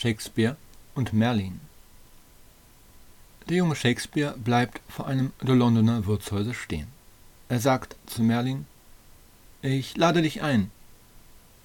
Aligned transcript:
Shakespeare 0.00 0.56
und 0.94 1.12
Merlin. 1.12 1.60
Der 3.50 3.58
junge 3.58 3.76
Shakespeare 3.76 4.34
bleibt 4.38 4.80
vor 4.88 5.06
einem 5.06 5.34
der 5.42 5.54
Londoner 5.54 6.06
Wirtshäuser 6.06 6.54
stehen. 6.54 6.86
Er 7.50 7.60
sagt 7.60 7.96
zu 8.06 8.22
Merlin, 8.22 8.64
ich 9.60 9.98
lade 9.98 10.22
dich 10.22 10.40
ein. 10.40 10.70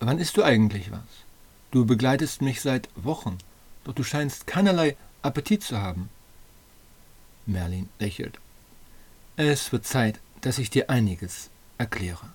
Wann 0.02 0.20
isst 0.20 0.36
du 0.36 0.44
eigentlich 0.44 0.92
was? 0.92 1.00
Du 1.72 1.86
begleitest 1.86 2.42
mich 2.42 2.60
seit 2.60 2.90
Wochen, 2.98 3.38
doch 3.86 3.94
du 3.94 4.04
scheinst 4.04 4.48
keinerlei 4.48 4.98
Appetit 5.22 5.64
zu 5.64 5.80
haben. 5.80 6.10
Merlin 7.46 7.88
lächelt. 8.00 8.38
Es 9.38 9.72
wird 9.72 9.86
Zeit, 9.86 10.20
dass 10.42 10.58
ich 10.58 10.70
dir 10.70 10.90
einiges 10.90 11.50
erkläre. 11.78 12.28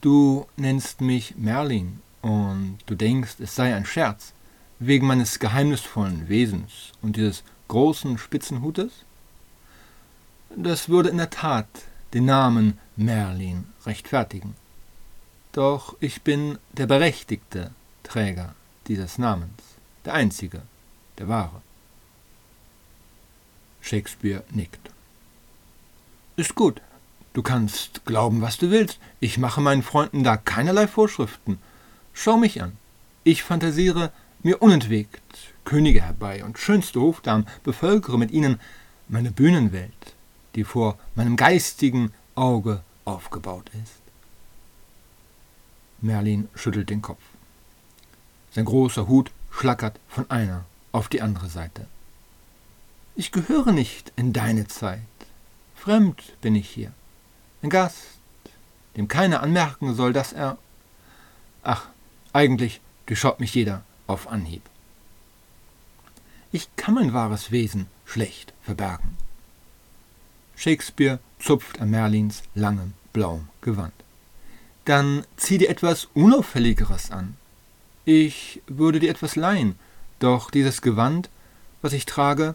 Du 0.00 0.46
nennst 0.56 1.02
mich 1.02 1.36
Merlin 1.36 2.00
und 2.22 2.78
du 2.86 2.94
denkst, 2.94 3.34
es 3.38 3.54
sei 3.54 3.74
ein 3.74 3.84
Scherz, 3.84 4.32
wegen 4.78 5.06
meines 5.06 5.38
geheimnisvollen 5.38 6.28
Wesens 6.28 6.92
und 7.02 7.16
dieses 7.16 7.42
großen 7.68 8.18
Spitzenhutes? 8.18 8.92
Das 10.54 10.88
würde 10.88 11.08
in 11.08 11.16
der 11.18 11.30
Tat 11.30 11.68
den 12.14 12.24
Namen 12.24 12.78
Merlin 12.96 13.66
rechtfertigen. 13.84 14.54
Doch 15.52 15.96
ich 16.00 16.22
bin 16.22 16.58
der 16.72 16.86
berechtigte 16.86 17.70
Träger 18.02 18.54
dieses 18.86 19.18
Namens, 19.18 19.62
der 20.04 20.14
einzige, 20.14 20.62
der 21.18 21.28
wahre. 21.28 21.62
Shakespeare 23.80 24.42
nickt. 24.50 24.90
Ist 26.36 26.54
gut. 26.54 26.80
Du 27.32 27.42
kannst 27.42 28.04
glauben, 28.04 28.40
was 28.40 28.58
du 28.58 28.70
willst. 28.70 28.98
Ich 29.20 29.38
mache 29.38 29.60
meinen 29.60 29.82
Freunden 29.82 30.24
da 30.24 30.36
keinerlei 30.36 30.86
Vorschriften. 30.86 31.58
Schau 32.12 32.36
mich 32.36 32.62
an. 32.62 32.76
Ich 33.24 33.42
fantasiere 33.42 34.10
mir 34.46 34.62
unentwegt 34.62 35.20
Könige 35.64 36.00
herbei 36.00 36.44
und 36.44 36.56
schönste 36.56 37.00
Hofdamen, 37.00 37.48
bevölkere 37.64 38.16
mit 38.16 38.30
ihnen 38.30 38.60
meine 39.08 39.32
Bühnenwelt, 39.32 40.14
die 40.54 40.62
vor 40.62 40.96
meinem 41.16 41.34
geistigen 41.34 42.12
Auge 42.36 42.84
aufgebaut 43.04 43.68
ist. 43.82 44.00
Merlin 46.00 46.48
schüttelt 46.54 46.90
den 46.90 47.02
Kopf. 47.02 47.22
Sein 48.52 48.66
großer 48.66 49.08
Hut 49.08 49.32
schlackert 49.50 49.98
von 50.08 50.30
einer 50.30 50.64
auf 50.92 51.08
die 51.08 51.22
andere 51.22 51.48
Seite. 51.48 51.88
Ich 53.16 53.32
gehöre 53.32 53.72
nicht 53.72 54.12
in 54.14 54.32
deine 54.32 54.68
Zeit. 54.68 55.00
Fremd 55.74 56.40
bin 56.40 56.54
ich 56.54 56.70
hier. 56.70 56.92
Ein 57.62 57.70
Gast, 57.70 58.20
dem 58.96 59.08
keiner 59.08 59.42
anmerken 59.42 59.92
soll, 59.96 60.12
dass 60.12 60.32
er. 60.32 60.56
Ach, 61.64 61.88
eigentlich 62.32 62.80
durchschaut 63.06 63.40
mich 63.40 63.52
jeder 63.52 63.82
auf 64.06 64.28
Anhieb. 64.28 64.62
Ich 66.52 66.68
kann 66.76 66.94
mein 66.94 67.12
wahres 67.12 67.50
Wesen 67.50 67.86
schlecht 68.04 68.52
verbergen. 68.62 69.16
Shakespeare 70.56 71.18
zupft 71.38 71.80
an 71.80 71.90
Merlins 71.90 72.42
langem 72.54 72.94
blauem 73.12 73.48
Gewand. 73.60 73.92
Dann 74.84 75.24
zieh 75.36 75.58
dir 75.58 75.68
etwas 75.68 76.08
Unauffälligeres 76.14 77.10
an. 77.10 77.36
Ich 78.04 78.62
würde 78.66 79.00
dir 79.00 79.10
etwas 79.10 79.36
leihen, 79.36 79.78
doch 80.18 80.50
dieses 80.50 80.80
Gewand, 80.80 81.28
was 81.82 81.92
ich 81.92 82.06
trage, 82.06 82.54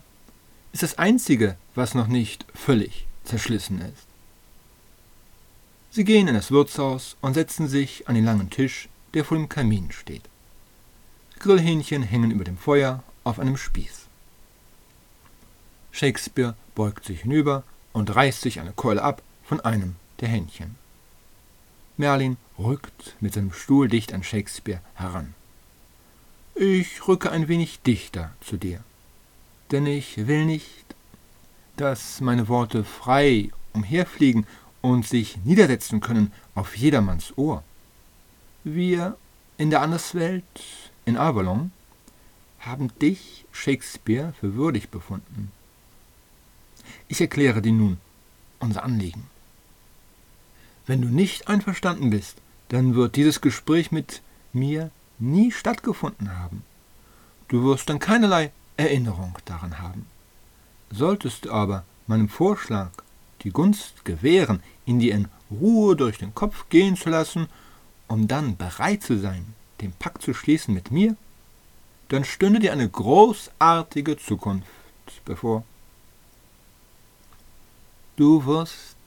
ist 0.71 0.83
das 0.83 0.97
einzige, 0.97 1.57
was 1.75 1.93
noch 1.93 2.07
nicht 2.07 2.45
völlig 2.55 3.05
zerschlissen 3.23 3.81
ist. 3.81 4.07
Sie 5.91 6.05
gehen 6.05 6.27
in 6.27 6.33
das 6.33 6.51
Wirtshaus 6.51 7.17
und 7.21 7.33
setzen 7.33 7.67
sich 7.67 8.07
an 8.07 8.15
den 8.15 8.23
langen 8.23 8.49
Tisch, 8.49 8.87
der 9.13 9.25
vor 9.25 9.37
dem 9.37 9.49
Kamin 9.49 9.91
steht. 9.91 10.23
Grillhähnchen 11.41 12.03
hängen 12.03 12.29
über 12.29 12.43
dem 12.43 12.57
Feuer 12.57 13.03
auf 13.23 13.39
einem 13.39 13.57
Spieß. 13.57 14.05
Shakespeare 15.91 16.55
beugt 16.75 17.03
sich 17.03 17.21
hinüber 17.21 17.63
und 17.93 18.15
reißt 18.15 18.41
sich 18.41 18.59
eine 18.59 18.73
Keule 18.73 19.01
ab 19.01 19.23
von 19.43 19.59
einem 19.59 19.95
der 20.19 20.29
Hähnchen. 20.29 20.75
Merlin 21.97 22.37
rückt 22.59 23.15
mit 23.21 23.33
seinem 23.33 23.53
Stuhl 23.53 23.87
dicht 23.87 24.13
an 24.13 24.23
Shakespeare 24.23 24.81
heran. 24.93 25.33
Ich 26.53 27.07
rücke 27.07 27.31
ein 27.31 27.47
wenig 27.47 27.81
dichter 27.81 28.31
zu 28.41 28.57
dir, 28.57 28.83
denn 29.71 29.87
ich 29.87 30.27
will 30.27 30.45
nicht, 30.45 30.85
dass 31.75 32.21
meine 32.21 32.49
Worte 32.49 32.83
frei 32.83 33.49
umherfliegen 33.73 34.45
und 34.81 35.07
sich 35.07 35.37
niedersetzen 35.37 36.01
können 36.01 36.31
auf 36.53 36.77
jedermanns 36.77 37.35
Ohr. 37.35 37.63
Wir 38.63 39.17
in 39.57 39.71
der 39.71 39.81
Anderswelt, 39.81 40.43
in 41.05 41.17
Avalon, 41.17 41.71
haben 42.59 42.89
dich, 42.99 43.45
Shakespeare, 43.51 44.33
für 44.39 44.55
würdig 44.55 44.89
befunden. 44.89 45.51
Ich 47.07 47.21
erkläre 47.21 47.61
dir 47.61 47.73
nun 47.73 47.97
unser 48.59 48.83
Anliegen. 48.83 49.25
Wenn 50.85 51.01
du 51.01 51.07
nicht 51.07 51.47
einverstanden 51.47 52.09
bist, 52.09 52.37
dann 52.69 52.95
wird 52.95 53.15
dieses 53.15 53.41
Gespräch 53.41 53.91
mit 53.91 54.21
mir 54.53 54.91
nie 55.19 55.51
stattgefunden 55.51 56.37
haben. 56.37 56.63
Du 57.47 57.63
wirst 57.63 57.89
dann 57.89 57.99
keinerlei 57.99 58.51
Erinnerung 58.77 59.37
daran 59.45 59.79
haben. 59.79 60.05
Solltest 60.89 61.45
du 61.45 61.51
aber 61.51 61.83
meinem 62.07 62.29
Vorschlag 62.29 62.91
die 63.43 63.51
Gunst 63.51 64.05
gewähren, 64.05 64.61
ihn 64.85 64.99
dir 64.99 65.15
in 65.15 65.27
Ruhe 65.49 65.95
durch 65.95 66.17
den 66.17 66.33
Kopf 66.33 66.69
gehen 66.69 66.95
zu 66.95 67.09
lassen, 67.09 67.47
um 68.07 68.27
dann 68.27 68.57
bereit 68.57 69.03
zu 69.03 69.17
sein, 69.17 69.53
den 69.81 69.93
Pakt 69.93 70.21
zu 70.21 70.33
schließen 70.33 70.73
mit 70.73 70.91
mir, 70.91 71.15
dann 72.09 72.25
stünde 72.25 72.59
dir 72.59 72.73
eine 72.73 72.89
großartige 72.89 74.17
Zukunft 74.17 74.67
bevor. 75.25 75.63
Du 78.17 78.45
wirst 78.45 78.97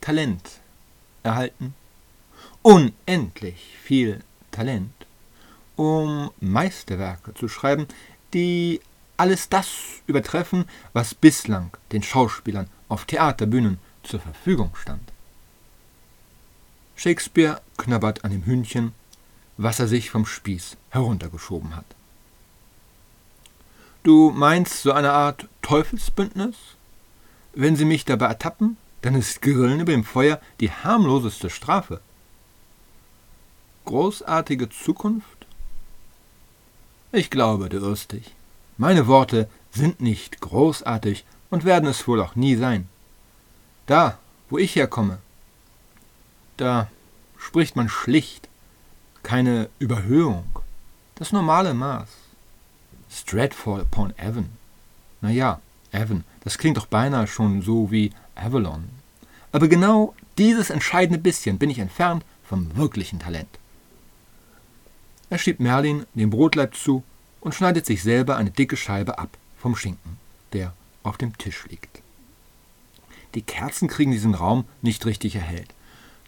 Talent 0.00 0.60
erhalten, 1.22 1.74
unendlich 2.62 3.76
viel 3.82 4.22
Talent, 4.50 4.92
um 5.76 6.30
Meisterwerke 6.40 7.34
zu 7.34 7.48
schreiben, 7.48 7.88
die 8.32 8.80
alles 9.16 9.48
das 9.48 9.68
übertreffen, 10.06 10.66
was 10.92 11.14
bislang 11.14 11.70
den 11.92 12.02
Schauspielern 12.02 12.68
auf 12.88 13.04
Theaterbühnen 13.04 13.78
zur 14.02 14.20
Verfügung 14.20 14.74
stand. 14.76 15.12
Shakespeare 16.96 17.60
knabbert 17.76 18.24
an 18.24 18.30
dem 18.30 18.44
Hühnchen, 18.44 18.92
was 19.56 19.80
er 19.80 19.88
sich 19.88 20.10
vom 20.10 20.26
Spieß 20.26 20.76
heruntergeschoben 20.90 21.76
hat. 21.76 21.86
Du 24.02 24.30
meinst 24.30 24.82
so 24.82 24.92
eine 24.92 25.12
Art 25.12 25.48
Teufelsbündnis? 25.62 26.56
Wenn 27.54 27.76
sie 27.76 27.84
mich 27.84 28.04
dabei 28.04 28.26
ertappen, 28.26 28.76
dann 29.02 29.14
ist 29.14 29.42
Grillen 29.42 29.80
über 29.80 29.92
dem 29.92 30.04
Feuer 30.04 30.40
die 30.60 30.70
harmloseste 30.70 31.50
Strafe. 31.50 32.00
Großartige 33.84 34.68
Zukunft? 34.70 35.46
Ich 37.12 37.30
glaube, 37.30 37.68
du 37.68 37.78
irrst 37.78 38.12
dich. 38.12 38.34
Meine 38.76 39.06
Worte 39.06 39.48
sind 39.70 40.00
nicht 40.00 40.40
großartig 40.40 41.24
und 41.50 41.64
werden 41.64 41.88
es 41.88 42.08
wohl 42.08 42.20
auch 42.20 42.34
nie 42.34 42.56
sein. 42.56 42.88
Da, 43.86 44.18
wo 44.50 44.58
ich 44.58 44.74
herkomme, 44.74 45.18
da 46.56 46.88
spricht 47.38 47.76
man 47.76 47.88
schlicht, 47.88 48.48
keine 49.24 49.68
Überhöhung, 49.80 50.44
das 51.16 51.32
normale 51.32 51.74
Maß. 51.74 52.08
Stratford 53.10 53.82
upon 53.82 54.14
Avon. 54.18 54.50
Na 55.20 55.30
ja, 55.30 55.60
Avon, 55.92 56.24
das 56.44 56.58
klingt 56.58 56.76
doch 56.76 56.86
beinahe 56.86 57.26
schon 57.26 57.62
so 57.62 57.90
wie 57.90 58.12
Avalon. 58.36 58.88
Aber 59.50 59.66
genau 59.68 60.14
dieses 60.38 60.70
entscheidende 60.70 61.18
bisschen 61.18 61.58
bin 61.58 61.70
ich 61.70 61.78
entfernt 61.78 62.24
vom 62.44 62.76
wirklichen 62.76 63.18
Talent. 63.18 63.48
Er 65.30 65.38
schiebt 65.38 65.60
Merlin 65.60 66.06
den 66.14 66.30
Brotleib 66.30 66.76
zu 66.76 67.02
und 67.40 67.54
schneidet 67.54 67.86
sich 67.86 68.02
selber 68.02 68.36
eine 68.36 68.50
dicke 68.50 68.76
Scheibe 68.76 69.18
ab 69.18 69.36
vom 69.58 69.74
Schinken, 69.74 70.18
der 70.52 70.74
auf 71.02 71.16
dem 71.16 71.36
Tisch 71.38 71.64
liegt. 71.68 72.02
Die 73.34 73.42
Kerzen 73.42 73.88
kriegen 73.88 74.12
diesen 74.12 74.34
Raum 74.34 74.64
nicht 74.82 75.06
richtig 75.06 75.36
erhellt. 75.36 75.74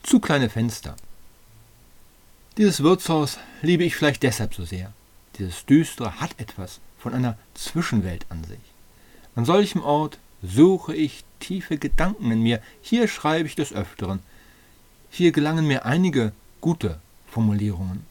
Zu 0.02 0.20
kleine 0.20 0.48
Fenster. 0.48 0.96
Dieses 2.58 2.82
Wirtshaus 2.82 3.38
liebe 3.61 3.85
ich 3.85 3.97
vielleicht 3.97 4.23
deshalb 4.23 4.55
so 4.55 4.64
sehr. 4.64 4.91
Dieses 5.38 5.67
Düstere 5.67 6.20
hat 6.20 6.41
etwas 6.41 6.81
von 6.99 7.12
einer 7.12 7.37
Zwischenwelt 7.53 8.25
an 8.31 8.44
sich. 8.44 8.58
An 9.35 9.44
solchem 9.44 9.82
Ort 9.82 10.19
suche 10.43 10.94
ich 10.94 11.25
tiefe 11.38 11.76
Gedanken 11.76 12.31
in 12.31 12.43
mir. 12.43 12.62
Hier 12.81 13.08
schreibe 13.08 13.47
ich 13.47 13.56
des 13.56 13.75
Öfteren. 13.75 14.20
Hier 15.11 15.32
gelangen 15.32 15.67
mir 15.67 15.85
einige 15.85 16.32
gute 16.62 16.99
Formulierungen. 17.26 18.06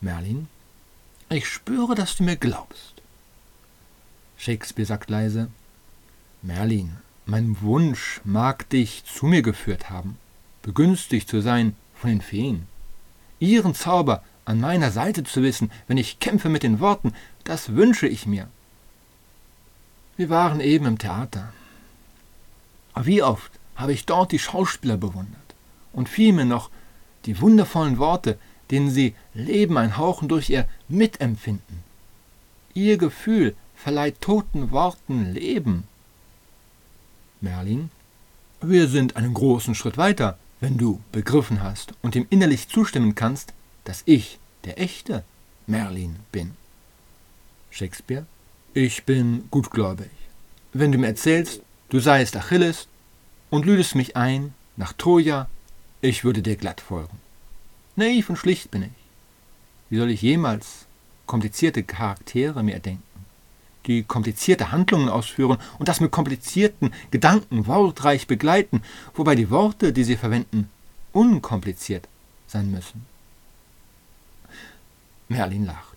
Merlin, 0.00 0.46
ich 1.28 1.48
spüre, 1.48 1.96
dass 1.96 2.14
du 2.14 2.22
mir 2.22 2.36
glaubst. 2.36 2.94
Shakespeare 4.36 4.86
sagt 4.86 5.10
leise, 5.10 5.48
Merlin, 6.42 6.98
mein 7.26 7.60
Wunsch 7.60 8.20
mag 8.22 8.68
dich 8.70 9.02
zu 9.04 9.26
mir 9.26 9.42
geführt 9.42 9.90
haben, 9.90 10.16
begünstigt 10.62 11.28
zu 11.28 11.40
sein 11.40 11.74
von 11.96 12.10
den 12.10 12.20
Feen. 12.20 12.68
Ihren 13.40 13.74
Zauber 13.74 14.22
an 14.44 14.60
meiner 14.60 14.90
Seite 14.90 15.24
zu 15.24 15.42
wissen, 15.42 15.70
wenn 15.86 15.98
ich 15.98 16.20
kämpfe 16.20 16.48
mit 16.48 16.62
den 16.62 16.80
Worten, 16.80 17.12
Das 17.44 17.74
wünsche 17.74 18.06
ich 18.06 18.26
mir. 18.26 18.48
Wir 20.16 20.28
waren 20.28 20.60
eben 20.60 20.86
im 20.86 20.98
Theater. 20.98 21.52
Wie 22.96 23.22
oft 23.22 23.52
habe 23.76 23.92
ich 23.92 24.06
dort 24.06 24.32
die 24.32 24.38
Schauspieler 24.38 24.96
bewundert 24.96 25.54
und 25.92 26.08
vielmehr 26.08 26.44
noch 26.44 26.70
die 27.24 27.40
wundervollen 27.40 27.98
Worte, 27.98 28.38
denen 28.70 28.90
sie 28.90 29.14
Leben 29.34 29.78
einhauchen 29.78 30.28
durch 30.28 30.50
ihr 30.50 30.68
Mitempfinden. 30.88 31.84
Ihr 32.74 32.98
Gefühl 32.98 33.54
verleiht 33.76 34.20
toten 34.20 34.70
Worten 34.70 35.32
Leben. 35.32 35.84
Merlin, 37.40 37.90
wir 38.60 38.88
sind 38.88 39.16
einen 39.16 39.34
großen 39.34 39.74
Schritt 39.74 39.96
weiter, 39.96 40.36
wenn 40.60 40.76
du 40.76 41.00
begriffen 41.12 41.62
hast 41.62 41.92
und 42.02 42.16
ihm 42.16 42.26
innerlich 42.30 42.68
zustimmen 42.68 43.14
kannst, 43.14 43.52
dass 43.84 44.02
ich 44.06 44.38
der 44.64 44.80
echte 44.80 45.24
Merlin 45.66 46.16
bin. 46.32 46.52
Shakespeare, 47.70 48.26
ich 48.74 49.04
bin 49.04 49.44
gutgläubig. 49.50 50.10
Wenn 50.72 50.92
du 50.92 50.98
mir 50.98 51.08
erzählst, 51.08 51.62
du 51.88 52.00
seiest 52.00 52.36
Achilles 52.36 52.88
und 53.50 53.66
lüdest 53.66 53.94
mich 53.94 54.16
ein 54.16 54.54
nach 54.76 54.92
Troja, 54.92 55.48
ich 56.00 56.24
würde 56.24 56.42
dir 56.42 56.56
glatt 56.56 56.80
folgen. 56.80 57.18
Naiv 57.96 58.30
und 58.30 58.36
schlicht 58.36 58.70
bin 58.70 58.82
ich. 58.82 58.90
Wie 59.90 59.98
soll 59.98 60.10
ich 60.10 60.22
jemals 60.22 60.86
komplizierte 61.26 61.82
Charaktere 61.82 62.62
mir 62.62 62.74
erdenken, 62.74 63.02
die 63.86 64.02
komplizierte 64.02 64.72
Handlungen 64.72 65.08
ausführen 65.08 65.58
und 65.78 65.88
das 65.88 66.00
mit 66.00 66.10
komplizierten 66.10 66.92
Gedanken 67.10 67.66
wortreich 67.66 68.26
begleiten, 68.26 68.82
wobei 69.14 69.34
die 69.34 69.50
Worte, 69.50 69.92
die 69.92 70.04
sie 70.04 70.16
verwenden, 70.16 70.68
unkompliziert 71.12 72.08
sein 72.46 72.70
müssen? 72.70 73.06
Merlin 75.28 75.66
lacht. 75.66 75.96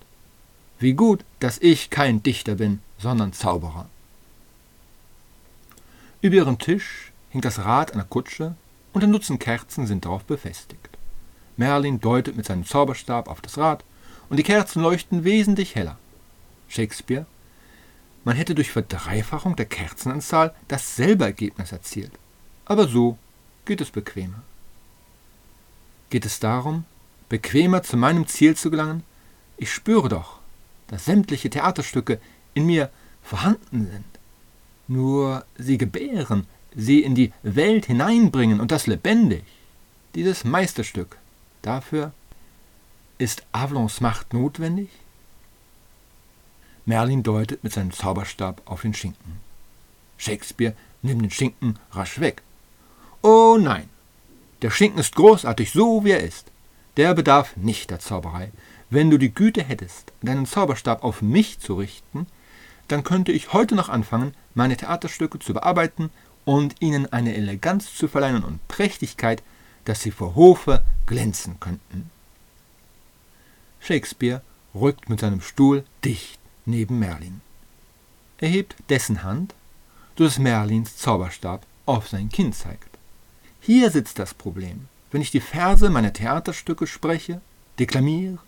Wie 0.80 0.94
gut, 0.94 1.24
dass 1.39 1.57
ich 1.60 1.89
kein 1.89 2.24
Dichter 2.24 2.56
bin, 2.56 2.81
sondern 2.98 3.33
Zauberer. 3.33 3.88
Über 6.22 6.36
ihrem 6.36 6.60
Tisch 6.60 7.12
hängt 7.30 7.45
das 7.45 7.60
Rad 7.60 7.94
einer 7.94 8.04
Kutsche 8.04 8.56
und 8.94 9.04
ein 9.04 9.12
Dutzend 9.12 9.39
Kerzen 9.39 9.88
sind 9.88 10.06
darauf 10.06 10.24
befestigt. 10.24 10.89
Merlin 11.57 12.00
deutet 12.00 12.36
mit 12.36 12.45
seinem 12.45 12.66
Zauberstab 12.66 13.27
auf 13.27 13.42
das 13.42 13.57
Rad 13.57 13.84
und 14.30 14.38
die 14.38 14.44
Kerzen 14.44 14.81
leuchten 14.81 15.24
wesentlich 15.24 15.75
heller. 15.75 15.98
Shakespeare, 16.68 17.25
man 18.23 18.35
hätte 18.35 18.56
durch 18.56 18.71
Verdreifachung 18.71 19.56
der 19.56 19.65
Kerzenanzahl 19.65 20.53
dasselbe 20.68 21.25
Ergebnis 21.25 21.71
erzielt. 21.71 22.12
Aber 22.65 22.88
so 22.88 23.18
geht 23.65 23.81
es 23.81 23.91
bequemer. 23.91 24.44
Geht 26.09 26.25
es 26.25 26.39
darum, 26.39 26.85
bequemer 27.29 27.83
zu 27.83 27.97
meinem 27.97 28.27
Ziel 28.27 28.56
zu 28.56 28.69
gelangen? 28.69 29.03
Ich 29.57 29.71
spüre 29.71 30.09
doch, 30.09 30.39
dass 30.88 31.06
sämtliche 31.06 31.50
Theaterstücke 31.50 32.19
in 32.53 32.65
mir 32.65 32.89
vorhanden 33.21 33.88
sind 33.91 34.12
nur 34.91 35.45
sie 35.57 35.77
gebären, 35.77 36.45
sie 36.75 37.00
in 37.01 37.15
die 37.15 37.33
Welt 37.44 37.85
hineinbringen 37.85 38.59
und 38.59 38.71
das 38.71 38.88
lebendig. 38.88 39.44
Dieses 40.15 40.44
Meisterstück. 40.44 41.17
Dafür 41.62 42.12
ist 43.17 43.44
Avalons 43.51 44.01
Macht 44.01 44.33
notwendig? 44.33 44.89
Merlin 46.86 47.24
deutet 47.24 47.63
mit 47.63 47.74
seinem 47.74 47.92
Zauberstab 47.92 48.62
auf 48.66 48.81
den 48.81 48.94
Schinken. 48.94 49.39
Shakespeare 50.18 50.75
nimmt 51.01 51.22
den 51.24 51.31
Schinken 51.31 51.80
rasch 51.92 52.19
weg. 52.19 52.42
Oh 53.22 53.57
nein, 53.60 53.89
der 54.62 54.72
Schinken 54.72 55.00
ist 55.00 55.16
großartig, 55.16 55.72
so 55.72 56.04
wie 56.04 56.12
er 56.12 56.22
ist. 56.22 56.51
Der 56.98 57.13
bedarf 57.13 57.56
nicht 57.56 57.89
der 57.89 58.00
Zauberei. 58.00 58.51
Wenn 58.89 59.10
du 59.10 59.18
die 59.18 59.33
Güte 59.33 59.63
hättest, 59.63 60.12
deinen 60.22 60.45
Zauberstab 60.45 61.04
auf 61.04 61.22
mich 61.22 61.60
zu 61.60 61.75
richten, 61.75 62.28
dann 62.88 63.04
könnte 63.04 63.31
ich 63.31 63.54
heute 63.54 63.75
noch 63.75 63.88
anfangen, 63.88 64.34
meine 64.54 64.75
Theaterstücke 64.75 65.39
zu 65.39 65.54
bearbeiten 65.54 66.10
und 66.44 66.75
ihnen 66.81 67.12
eine 67.13 67.36
Eleganz 67.36 67.95
zu 67.95 68.07
verleihen 68.07 68.44
und 68.44 68.68
Prächtigkeit, 68.68 69.42
dass 69.86 70.01
sie 70.01 70.12
vor 70.12 70.36
Hofe 70.36 70.84
glänzen 71.06 71.60
könnten. 71.60 72.10
Shakespeare 73.80 74.42
rückt 74.75 75.10
mit 75.10 75.19
seinem 75.22 75.42
Stuhl 75.42 75.86
dicht 76.04 76.40
neben 76.66 77.00
Merlin. 77.00 77.42
Er 78.38 78.50
hebt 78.50 78.75
dessen 78.90 79.24
Hand, 79.24 79.54
so 80.18 80.24
dass 80.24 80.40
Merlins 80.40 80.98
Zauberstab 80.98 81.66
auf 81.86 82.08
sein 82.08 82.30
Kinn 82.30 82.54
zeigt. 82.54 82.98
Hier 83.60 83.92
sitzt 83.92 84.19
das 84.19 84.34
Problem. 84.34 84.88
Wenn 85.12 85.22
ich 85.22 85.31
die 85.31 85.42
Verse 85.42 85.90
meiner 85.90 86.13
Theaterstücke 86.13 86.88
spreche, 86.88 87.42
deklamiere, 87.80 88.40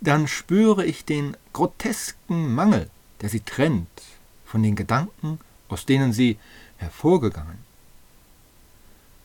dann 0.00 0.28
spüre 0.28 0.84
ich 0.84 1.04
den 1.04 1.36
grotesken 1.52 2.54
Mangel, 2.54 2.88
der 3.20 3.28
sie 3.28 3.40
trennt 3.40 4.02
von 4.46 4.62
den 4.62 4.76
Gedanken, 4.76 5.38
aus 5.68 5.86
denen 5.86 6.12
sie 6.12 6.38
hervorgegangen. 6.78 7.58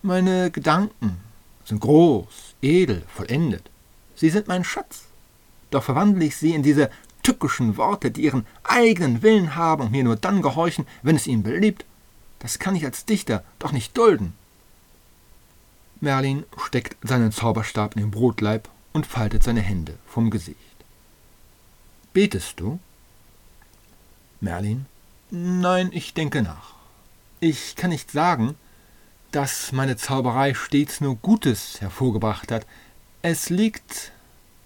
Meine 0.01 0.51
Gedanken 0.51 1.17
sind 1.65 1.79
groß, 1.79 2.55
edel, 2.61 3.03
vollendet. 3.07 3.69
Sie 4.15 4.29
sind 4.29 4.47
mein 4.47 4.63
Schatz. 4.63 5.05
Doch 5.71 5.83
verwandle 5.83 6.25
ich 6.25 6.37
sie 6.37 6.53
in 6.53 6.61
diese 6.63 6.91
tückischen 7.25 7.75
Worte, 7.75 8.11
die 8.11 8.21
ihren 8.21 8.45
eigenen 8.63 9.23
Willen 9.23 9.55
haben 9.55 9.81
und 9.81 9.91
mir 9.91 10.03
nur 10.03 10.15
dann 10.15 10.43
gehorchen, 10.43 10.85
wenn 11.01 11.15
es 11.15 11.25
ihnen 11.25 11.41
beliebt. 11.41 11.83
Das 12.39 12.59
kann 12.59 12.75
ich 12.75 12.85
als 12.85 13.05
Dichter 13.05 13.43
doch 13.57 13.71
nicht 13.71 13.97
dulden. 13.97 14.33
Merlin 16.01 16.43
steckt 16.63 16.95
seinen 17.01 17.31
Zauberstab 17.31 17.95
in 17.95 18.03
den 18.03 18.11
Brotleib 18.11 18.69
und 18.93 19.07
faltet 19.07 19.41
seine 19.41 19.61
Hände 19.61 19.97
vom 20.05 20.29
Gesicht. 20.29 20.59
Betest 22.13 22.59
du? 22.59 22.79
Merlin 24.39 24.85
Nein, 25.31 25.89
ich 25.91 26.13
denke 26.13 26.43
nach. 26.43 26.75
Ich 27.39 27.75
kann 27.75 27.89
nicht 27.89 28.11
sagen, 28.11 28.55
dass 29.31 29.71
meine 29.71 29.97
Zauberei 29.97 30.53
stets 30.53 31.01
nur 31.01 31.15
Gutes 31.15 31.81
hervorgebracht 31.81 32.51
hat. 32.51 32.67
Es 33.23 33.49
liegt 33.49 34.11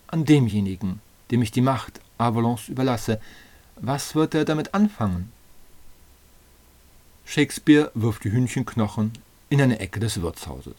an 0.07 0.25
demjenigen, 0.25 0.99
dem 1.31 1.41
ich 1.41 1.51
die 1.51 1.61
Macht 1.61 2.01
Avalons 2.19 2.67
überlasse. 2.69 3.19
Was 3.75 4.13
wird 4.13 4.35
er 4.35 4.45
damit 4.45 4.73
anfangen? 4.73 5.31
Shakespeare 7.25 7.91
wirft 7.93 8.23
die 8.23 8.31
Hühnchenknochen 8.31 9.13
in 9.49 9.61
eine 9.61 9.79
Ecke 9.79 9.99
des 9.99 10.21
Wirtshauses. 10.21 10.75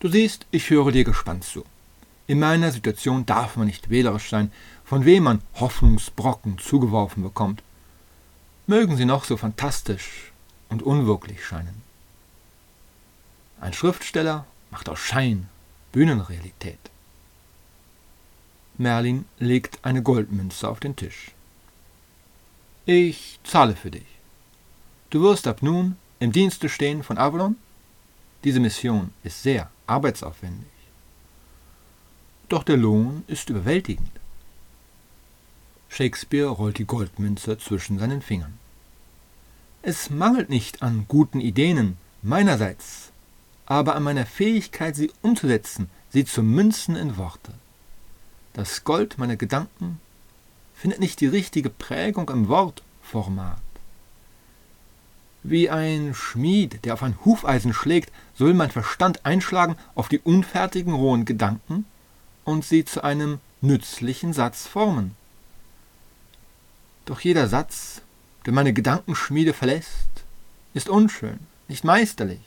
Du 0.00 0.08
siehst, 0.08 0.46
ich 0.50 0.68
höre 0.70 0.92
dir 0.92 1.04
gespannt 1.04 1.44
zu. 1.44 1.64
In 2.26 2.40
meiner 2.40 2.72
Situation 2.72 3.24
darf 3.24 3.56
man 3.56 3.66
nicht 3.66 3.88
wählerisch 3.88 4.28
sein, 4.28 4.50
von 4.84 5.04
wem 5.04 5.24
man 5.24 5.42
Hoffnungsbrocken 5.54 6.58
zugeworfen 6.58 7.22
bekommt. 7.22 7.62
Mögen 8.66 8.96
sie 8.96 9.04
noch 9.04 9.24
so 9.24 9.36
fantastisch 9.36 10.32
und 10.68 10.82
unwirklich 10.82 11.44
scheinen. 11.44 11.82
Ein 13.60 13.72
Schriftsteller 13.72 14.44
macht 14.70 14.88
aus 14.88 14.98
Schein 14.98 15.48
Bühnenrealität. 15.92 16.78
Merlin 18.78 19.24
legt 19.38 19.84
eine 19.84 20.02
Goldmünze 20.02 20.68
auf 20.68 20.80
den 20.80 20.96
Tisch. 20.96 21.32
Ich 22.84 23.40
zahle 23.44 23.74
für 23.74 23.90
dich. 23.90 24.06
Du 25.10 25.22
wirst 25.22 25.46
ab 25.46 25.62
nun 25.62 25.96
im 26.20 26.32
Dienste 26.32 26.68
stehen 26.68 27.02
von 27.02 27.18
Avalon. 27.18 27.56
Diese 28.44 28.60
Mission 28.60 29.12
ist 29.22 29.42
sehr 29.42 29.70
arbeitsaufwendig 29.86 30.76
doch 32.48 32.62
der 32.62 32.76
Lohn 32.76 33.24
ist 33.26 33.50
überwältigend. 33.50 34.10
Shakespeare 35.88 36.48
rollt 36.48 36.78
die 36.78 36.84
Goldmünze 36.84 37.58
zwischen 37.58 37.98
seinen 37.98 38.22
Fingern. 38.22 38.58
Es 39.82 40.10
mangelt 40.10 40.50
nicht 40.50 40.82
an 40.82 41.06
guten 41.08 41.40
Ideen 41.40 41.96
meinerseits, 42.22 43.10
aber 43.66 43.94
an 43.94 44.02
meiner 44.02 44.26
Fähigkeit, 44.26 44.96
sie 44.96 45.10
umzusetzen, 45.22 45.88
sie 46.10 46.24
zu 46.24 46.42
münzen 46.42 46.96
in 46.96 47.16
Worte. 47.16 47.52
Das 48.56 48.84
Gold 48.84 49.18
meiner 49.18 49.36
Gedanken 49.36 50.00
findet 50.74 50.98
nicht 50.98 51.20
die 51.20 51.26
richtige 51.26 51.68
Prägung 51.68 52.30
im 52.30 52.48
Wortformat. 52.48 53.60
Wie 55.42 55.68
ein 55.68 56.14
Schmied, 56.14 56.82
der 56.86 56.94
auf 56.94 57.02
ein 57.02 57.18
Hufeisen 57.22 57.74
schlägt, 57.74 58.10
soll 58.34 58.54
mein 58.54 58.70
Verstand 58.70 59.26
einschlagen 59.26 59.76
auf 59.94 60.08
die 60.08 60.20
unfertigen 60.20 60.94
rohen 60.94 61.26
Gedanken 61.26 61.84
und 62.44 62.64
sie 62.64 62.86
zu 62.86 63.04
einem 63.04 63.40
nützlichen 63.60 64.32
Satz 64.32 64.66
formen. 64.66 65.14
Doch 67.04 67.20
jeder 67.20 67.48
Satz, 67.48 68.00
der 68.46 68.54
meine 68.54 68.72
Gedankenschmiede 68.72 69.52
verlässt, 69.52 70.24
ist 70.72 70.88
unschön, 70.88 71.40
nicht 71.68 71.84
meisterlich. 71.84 72.40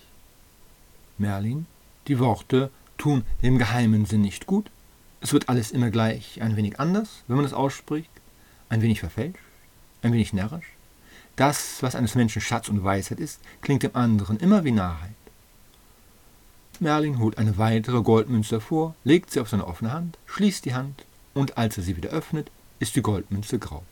Merlin, 1.20 1.68
die 2.08 2.18
Worte 2.18 2.72
tun 2.98 3.24
dem 3.44 3.60
geheimen 3.60 4.08
Sinn 4.08 4.22
nicht 4.22 4.48
gut. 4.48 4.72
Es 5.22 5.34
wird 5.34 5.50
alles 5.50 5.72
immer 5.72 5.90
gleich 5.90 6.42
ein 6.42 6.56
wenig 6.56 6.80
anders, 6.80 7.24
wenn 7.28 7.36
man 7.36 7.46
es 7.46 7.54
ausspricht, 7.54 8.10
ein 8.70 8.82
wenig 8.82 9.00
verfälscht, 9.00 9.40
ein 10.02 10.14
wenig 10.14 10.34
närrisch. 10.34 10.68
Das, 11.36 11.82
was 11.82 11.96
eines 11.96 12.16
Menschen 12.16 12.42
Schatz 12.42 12.70
und 12.70 12.84
Weisheit 12.84 13.20
ist, 13.20 13.40
klingt 13.62 13.84
dem 13.84 13.96
anderen 13.96 14.38
immer 14.38 14.64
wie 14.64 14.72
Narrheit. 14.72 15.12
Merlin 16.80 17.20
holt 17.20 17.38
eine 17.38 17.58
weitere 17.58 18.02
Goldmünze 18.02 18.56
hervor, 18.56 18.96
legt 19.04 19.32
sie 19.32 19.42
auf 19.42 19.50
seine 19.50 19.68
offene 19.68 19.92
Hand, 19.92 20.18
schließt 20.26 20.64
die 20.64 20.74
Hand 20.74 21.06
und 21.34 21.58
als 21.58 21.78
er 21.78 21.84
sie 21.84 21.98
wieder 21.98 22.10
öffnet, 22.10 22.50
ist 22.80 22.96
die 22.96 23.02
Goldmünze 23.02 23.60
grau. 23.60 23.84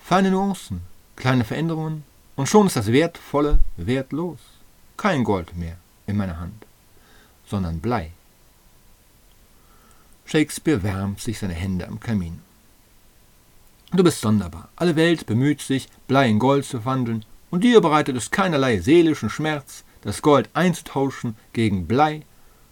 Feine 0.00 0.30
Nuancen, 0.30 0.80
kleine 1.14 1.44
Veränderungen 1.44 2.04
und 2.34 2.48
schon 2.48 2.66
ist 2.66 2.76
das 2.76 2.90
Wertvolle 2.90 3.60
wertlos. 3.76 4.38
Kein 4.96 5.22
Gold 5.22 5.56
mehr 5.56 5.76
in 6.06 6.16
meiner 6.16 6.40
Hand, 6.40 6.66
sondern 7.46 7.80
Blei. 7.80 8.10
Shakespeare 10.30 10.84
wärmt 10.84 11.18
sich 11.20 11.40
seine 11.40 11.54
Hände 11.54 11.88
am 11.88 11.98
Kamin. 11.98 12.38
Du 13.90 14.04
bist 14.04 14.20
sonderbar. 14.20 14.68
Alle 14.76 14.94
Welt 14.94 15.26
bemüht 15.26 15.60
sich, 15.60 15.88
Blei 16.06 16.28
in 16.28 16.38
Gold 16.38 16.64
zu 16.64 16.84
wandeln, 16.84 17.24
und 17.50 17.64
dir 17.64 17.80
bereitet 17.80 18.16
es 18.16 18.30
keinerlei 18.30 18.78
seelischen 18.78 19.28
Schmerz, 19.28 19.82
das 20.02 20.22
Gold 20.22 20.48
einzutauschen 20.54 21.34
gegen 21.52 21.88
Blei, 21.88 22.22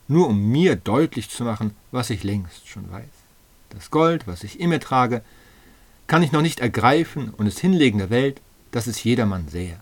nur 0.07 0.29
um 0.29 0.53
mir 0.53 0.77
deutlich 0.77 1.31
zu 1.31 1.43
machen, 1.43 1.75
was 1.91 2.11
ich 2.11 2.23
längst 2.23 2.69
schon 2.69 2.89
weiß. 2.93 3.11
Das 3.71 3.91
Gold, 3.91 4.29
was 4.29 4.45
ich 4.45 4.61
in 4.61 4.69
mir 4.69 4.79
trage, 4.79 5.23
kann 6.07 6.23
ich 6.23 6.31
noch 6.31 6.43
nicht 6.43 6.61
ergreifen 6.61 7.31
und 7.31 7.49
es 7.49 7.59
hinlegen 7.59 7.99
der 7.99 8.11
Welt, 8.11 8.41
dass 8.71 8.87
es 8.87 9.03
jedermann 9.03 9.49
sähe. 9.49 9.81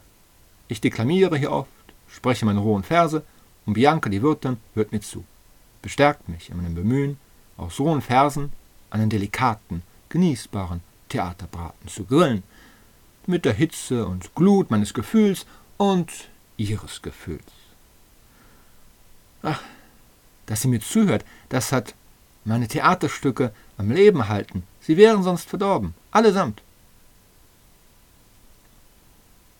Ich 0.68 0.80
deklamiere 0.80 1.36
hier 1.36 1.52
oft, 1.52 1.68
spreche 2.08 2.46
meine 2.46 2.60
rohen 2.60 2.84
Verse, 2.84 3.22
und 3.66 3.74
Bianca, 3.74 4.08
die 4.08 4.22
Wirtin, 4.22 4.56
hört 4.72 4.92
mir 4.92 5.02
zu, 5.02 5.24
bestärkt 5.82 6.30
mich 6.30 6.48
in 6.48 6.56
meinem 6.56 6.74
Bemühen, 6.74 7.18
aus 7.56 7.80
rohen 7.80 8.02
Versen 8.02 8.52
einen 8.90 9.10
delikaten, 9.10 9.82
genießbaren 10.08 10.80
Theaterbraten 11.08 11.88
zu 11.88 12.04
grillen, 12.04 12.42
mit 13.26 13.44
der 13.44 13.54
Hitze 13.54 14.06
und 14.06 14.34
Glut 14.34 14.70
meines 14.70 14.94
Gefühls 14.94 15.46
und 15.76 16.10
ihres 16.56 17.02
Gefühls. 17.02 17.42
Ach, 19.42 19.60
dass 20.46 20.62
sie 20.62 20.68
mir 20.68 20.80
zuhört, 20.80 21.24
das 21.48 21.72
hat 21.72 21.94
meine 22.44 22.68
Theaterstücke 22.68 23.52
am 23.76 23.90
Leben 23.90 24.28
halten. 24.28 24.62
Sie 24.80 24.96
wären 24.96 25.22
sonst 25.22 25.48
verdorben, 25.48 25.94
allesamt. 26.12 26.62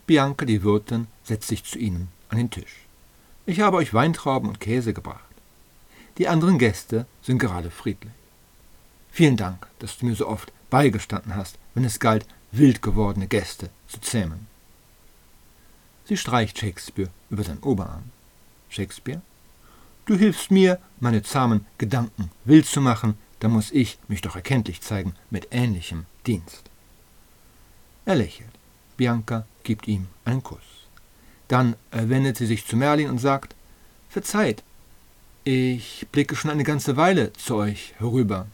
Bianca, 0.05 0.45
die 0.45 0.63
Wirtin, 0.63 1.07
setzt 1.23 1.49
sich 1.49 1.65
zu 1.65 1.77
ihnen 1.77 2.07
an 2.29 2.37
den 2.37 2.49
Tisch. 2.49 2.85
Ich 3.45 3.59
habe 3.59 3.77
euch 3.77 3.93
Weintrauben 3.93 4.47
und 4.47 4.59
Käse 4.61 4.93
gebracht. 4.93 5.26
Die 6.17 6.27
anderen 6.27 6.57
Gäste 6.57 7.05
sind 7.21 7.37
gerade 7.37 7.69
friedlich. 7.69 8.13
Vielen 9.11 9.37
Dank, 9.37 9.67
dass 9.79 9.97
du 9.97 10.05
mir 10.05 10.15
so 10.15 10.27
oft 10.27 10.51
beigestanden 10.69 11.35
hast, 11.35 11.57
wenn 11.73 11.83
es 11.83 11.99
galt, 11.99 12.25
wild 12.51 12.81
gewordene 12.81 13.27
Gäste 13.27 13.69
zu 13.87 13.99
zähmen. 13.99 14.47
Sie 16.05 16.17
streicht 16.17 16.57
Shakespeare 16.57 17.09
über 17.29 17.43
seinen 17.43 17.63
Oberarm. 17.63 18.03
Shakespeare, 18.69 19.21
du 20.05 20.15
hilfst 20.15 20.51
mir, 20.51 20.79
meine 20.99 21.23
zahmen 21.23 21.65
Gedanken 21.77 22.31
wild 22.45 22.65
zu 22.65 22.81
machen, 22.81 23.17
da 23.39 23.47
muss 23.47 23.71
ich 23.71 23.99
mich 24.07 24.21
doch 24.21 24.35
erkenntlich 24.35 24.81
zeigen 24.81 25.13
mit 25.29 25.49
ähnlichem 25.51 26.05
Dienst. 26.25 26.69
Er 28.05 28.15
lächelt. 28.15 28.49
Bianca 28.95 29.45
gibt 29.63 29.87
ihm 29.87 30.07
einen 30.25 30.41
Kuss. 30.41 30.87
Dann 31.47 31.75
wendet 31.91 32.37
sie 32.37 32.47
sich 32.47 32.65
zu 32.65 32.75
Merlin 32.75 33.09
und 33.09 33.19
sagt, 33.19 33.53
Verzeiht, 34.09 34.63
ich 35.47 36.05
blicke 36.11 36.35
schon 36.35 36.51
eine 36.51 36.65
ganze 36.65 36.97
Weile 36.97 37.31
zu 37.31 37.55
euch 37.55 37.93
herüber. 37.99 38.47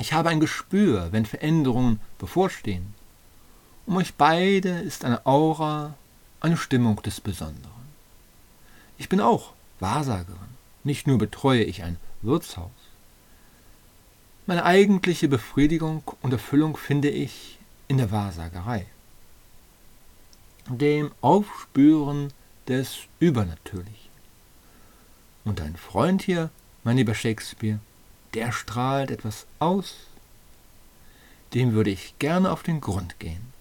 Ich 0.00 0.12
habe 0.12 0.28
ein 0.28 0.40
Gespür, 0.40 1.12
wenn 1.12 1.26
Veränderungen 1.26 2.00
bevorstehen. 2.18 2.92
Um 3.86 3.96
euch 3.96 4.14
beide 4.14 4.80
ist 4.80 5.04
eine 5.04 5.24
Aura, 5.26 5.94
eine 6.40 6.56
Stimmung 6.56 7.00
des 7.02 7.20
Besonderen. 7.20 7.70
Ich 8.98 9.08
bin 9.08 9.20
auch 9.20 9.52
Wahrsagerin. 9.78 10.56
Nicht 10.82 11.06
nur 11.06 11.18
betreue 11.18 11.62
ich 11.62 11.84
ein 11.84 11.98
Wirtshaus. 12.20 12.72
Meine 14.46 14.64
eigentliche 14.64 15.28
Befriedigung 15.28 16.02
und 16.20 16.32
Erfüllung 16.32 16.76
finde 16.76 17.10
ich 17.10 17.60
in 17.86 17.98
der 17.98 18.10
Wahrsagerei 18.10 18.86
dem 20.68 21.12
Aufspüren 21.20 22.32
des 22.66 22.98
Übernatürlichen. 23.20 24.09
Und 25.44 25.58
dein 25.58 25.76
Freund 25.76 26.22
hier, 26.22 26.50
mein 26.84 26.96
lieber 26.96 27.14
Shakespeare, 27.14 27.78
der 28.34 28.52
strahlt 28.52 29.10
etwas 29.10 29.46
aus, 29.58 29.94
dem 31.54 31.72
würde 31.72 31.90
ich 31.90 32.18
gerne 32.18 32.50
auf 32.50 32.62
den 32.62 32.80
Grund 32.80 33.18
gehen. 33.18 33.52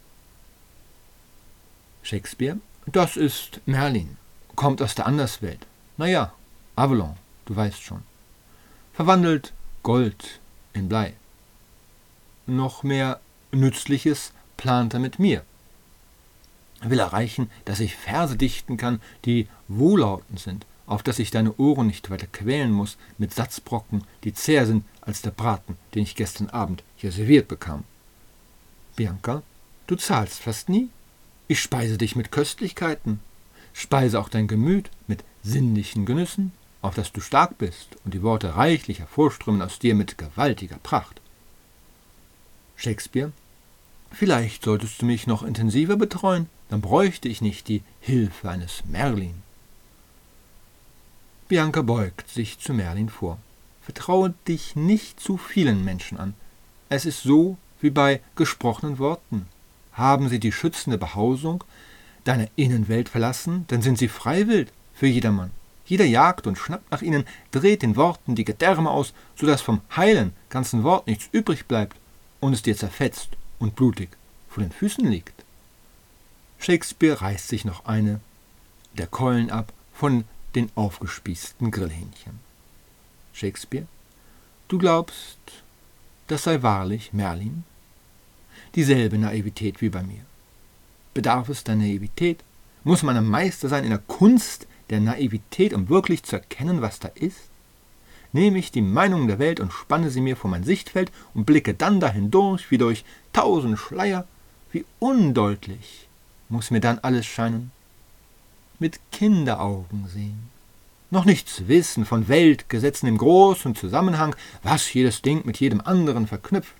Shakespeare, 2.03 2.57
das 2.85 3.17
ist 3.17 3.61
Merlin, 3.65 4.17
kommt 4.55 4.81
aus 4.81 4.95
der 4.95 5.05
Anderswelt. 5.05 5.65
Naja, 5.97 6.33
Avalon, 6.75 7.15
du 7.45 7.55
weißt 7.55 7.81
schon. 7.81 8.03
Verwandelt 8.93 9.53
Gold 9.83 10.39
in 10.73 10.89
Blei. 10.89 11.13
Noch 12.45 12.83
mehr 12.83 13.19
Nützliches 13.51 14.33
plant 14.57 14.93
er 14.93 14.99
mit 14.99 15.19
mir 15.19 15.43
will 16.81 16.99
erreichen, 16.99 17.49
dass 17.65 17.79
ich 17.79 17.95
Verse 17.95 18.37
dichten 18.37 18.77
kann, 18.77 19.01
die 19.25 19.47
wohllautend 19.67 20.39
sind, 20.39 20.65
auf 20.89 21.03
dass 21.03 21.19
ich 21.19 21.29
deine 21.29 21.55
Ohren 21.57 21.85
nicht 21.85 22.09
weiter 22.09 22.25
quälen 22.25 22.71
muss 22.71 22.97
mit 23.19 23.31
Satzbrocken, 23.31 24.03
die 24.23 24.33
zäher 24.33 24.65
sind 24.65 24.83
als 25.01 25.21
der 25.21 25.29
Braten, 25.29 25.77
den 25.93 26.01
ich 26.01 26.15
gestern 26.15 26.49
Abend 26.49 26.83
hier 26.97 27.11
serviert 27.11 27.47
bekam. 27.47 27.83
Bianca, 28.95 29.43
du 29.85 29.95
zahlst 29.95 30.39
fast 30.39 30.67
nie. 30.67 30.89
Ich 31.47 31.61
speise 31.61 31.99
dich 31.99 32.15
mit 32.15 32.31
Köstlichkeiten, 32.31 33.19
speise 33.71 34.19
auch 34.19 34.29
dein 34.29 34.47
Gemüt 34.47 34.89
mit 35.05 35.23
sinnlichen 35.43 36.07
Genüssen, 36.07 36.53
auf 36.81 36.95
dass 36.95 37.11
du 37.11 37.21
stark 37.21 37.59
bist 37.59 37.89
und 38.03 38.15
die 38.15 38.23
Worte 38.23 38.55
reichlich 38.55 38.97
hervorströmen 38.97 39.61
aus 39.61 39.77
dir 39.77 39.93
mit 39.93 40.17
gewaltiger 40.17 40.79
Pracht. 40.81 41.21
Shakespeare, 42.75 43.31
vielleicht 44.11 44.63
solltest 44.63 45.03
du 45.03 45.05
mich 45.05 45.27
noch 45.27 45.43
intensiver 45.43 45.97
betreuen, 45.97 46.47
dann 46.69 46.81
bräuchte 46.81 47.29
ich 47.29 47.41
nicht 47.41 47.67
die 47.67 47.83
Hilfe 47.99 48.49
eines 48.49 48.83
Merlin. 48.85 49.43
Bianca 51.49 51.81
beugt 51.81 52.29
sich 52.29 52.59
zu 52.59 52.75
Merlin 52.75 53.09
vor. 53.09 53.39
Vertraue 53.81 54.35
dich 54.47 54.75
nicht 54.75 55.19
zu 55.19 55.37
vielen 55.37 55.83
Menschen 55.83 56.19
an. 56.19 56.35
Es 56.89 57.07
ist 57.07 57.23
so 57.23 57.57
wie 57.81 57.89
bei 57.89 58.21
gesprochenen 58.35 58.99
Worten. 58.99 59.47
Haben 59.93 60.29
sie 60.29 60.39
die 60.39 60.51
schützende 60.51 60.99
Behausung 60.99 61.63
deiner 62.23 62.47
Innenwelt 62.55 63.09
verlassen, 63.09 63.65
dann 63.69 63.81
sind 63.81 63.97
sie 63.97 64.09
freiwillig 64.09 64.67
für 64.93 65.07
jedermann. 65.07 65.49
Jeder 65.85 66.05
jagt 66.05 66.45
und 66.45 66.55
schnappt 66.55 66.91
nach 66.91 67.01
ihnen, 67.01 67.25
dreht 67.49 67.81
den 67.81 67.95
Worten 67.95 68.35
die 68.35 68.45
Gedärme 68.45 68.91
aus, 68.91 69.15
so 69.35 69.47
dass 69.47 69.61
vom 69.61 69.81
heilen 69.95 70.33
ganzen 70.49 70.83
Wort 70.83 71.07
nichts 71.07 71.29
übrig 71.31 71.65
bleibt 71.65 71.97
und 72.39 72.53
es 72.53 72.61
dir 72.61 72.77
zerfetzt 72.77 73.29
und 73.57 73.75
blutig 73.75 74.09
vor 74.49 74.61
den 74.61 74.71
Füßen 74.71 75.07
liegt. 75.07 75.43
Shakespeare 76.59 77.19
reißt 77.19 77.47
sich 77.47 77.65
noch 77.65 77.85
eine 77.85 78.19
der 78.93 79.07
Keulen 79.07 79.49
ab 79.49 79.73
von 79.93 80.25
den 80.55 80.69
aufgespießten 80.75 81.71
Grillhähnchen. 81.71 82.39
Shakespeare, 83.33 83.87
du 84.67 84.77
glaubst, 84.77 85.39
das 86.27 86.43
sei 86.43 86.61
wahrlich 86.61 87.13
Merlin? 87.13 87.63
Dieselbe 88.75 89.17
Naivität 89.17 89.81
wie 89.81 89.89
bei 89.89 90.03
mir. 90.03 90.21
Bedarf 91.13 91.49
es 91.49 91.63
der 91.63 91.75
Naivität? 91.75 92.43
Muss 92.83 93.03
man 93.03 93.17
ein 93.17 93.25
Meister 93.25 93.67
sein 93.67 93.83
in 93.83 93.89
der 93.89 93.99
Kunst 93.99 94.67
der 94.89 94.99
Naivität, 94.99 95.73
um 95.73 95.89
wirklich 95.89 96.23
zu 96.23 96.35
erkennen, 96.35 96.81
was 96.81 96.99
da 96.99 97.09
ist? 97.09 97.49
Nehme 98.31 98.59
ich 98.59 98.71
die 98.71 98.81
Meinungen 98.81 99.27
der 99.27 99.39
Welt 99.39 99.59
und 99.59 99.73
spanne 99.73 100.11
sie 100.11 100.21
mir 100.21 100.35
vor 100.35 100.51
mein 100.51 100.63
Sichtfeld 100.63 101.11
und 101.33 101.45
blicke 101.45 101.73
dann 101.73 101.99
dahindurch 101.99 102.69
wie 102.69 102.77
durch 102.77 103.03
tausend 103.33 103.79
Schleier? 103.79 104.27
Wie 104.71 104.85
undeutlich 104.99 106.07
muss 106.47 106.69
mir 106.69 106.79
dann 106.79 106.99
alles 106.99 107.25
scheinen? 107.25 107.71
Mit 108.79 108.99
Kinderaugen 109.11 110.07
sehen. 110.07 110.49
Noch 111.11 111.25
nichts 111.25 111.67
wissen 111.67 112.05
von 112.05 112.27
Weltgesetzen 112.27 113.09
im 113.09 113.17
großen 113.17 113.75
Zusammenhang, 113.75 114.35
was 114.63 114.93
jedes 114.93 115.21
Ding 115.21 115.45
mit 115.45 115.59
jedem 115.59 115.81
anderen 115.81 116.27
verknüpft. 116.27 116.75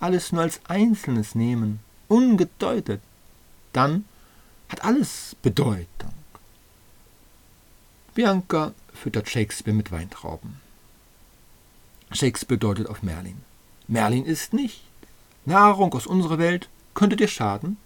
Alles 0.00 0.32
nur 0.32 0.42
als 0.42 0.60
Einzelnes 0.66 1.34
nehmen, 1.34 1.80
ungedeutet. 2.08 3.00
Dann 3.72 4.04
hat 4.68 4.84
alles 4.84 5.36
Bedeutung. 5.42 6.12
Bianca 8.14 8.72
füttert 8.94 9.28
Shakespeare 9.28 9.76
mit 9.76 9.92
Weintrauben. 9.92 10.60
Shakespeare 12.10 12.58
deutet 12.58 12.88
auf 12.88 13.02
Merlin. 13.02 13.42
Merlin 13.86 14.24
ist 14.24 14.52
nicht. 14.52 14.82
Nahrung 15.44 15.92
aus 15.92 16.06
unserer 16.06 16.38
Welt 16.38 16.68
könnte 16.94 17.16
dir 17.16 17.28
schaden. 17.28 17.76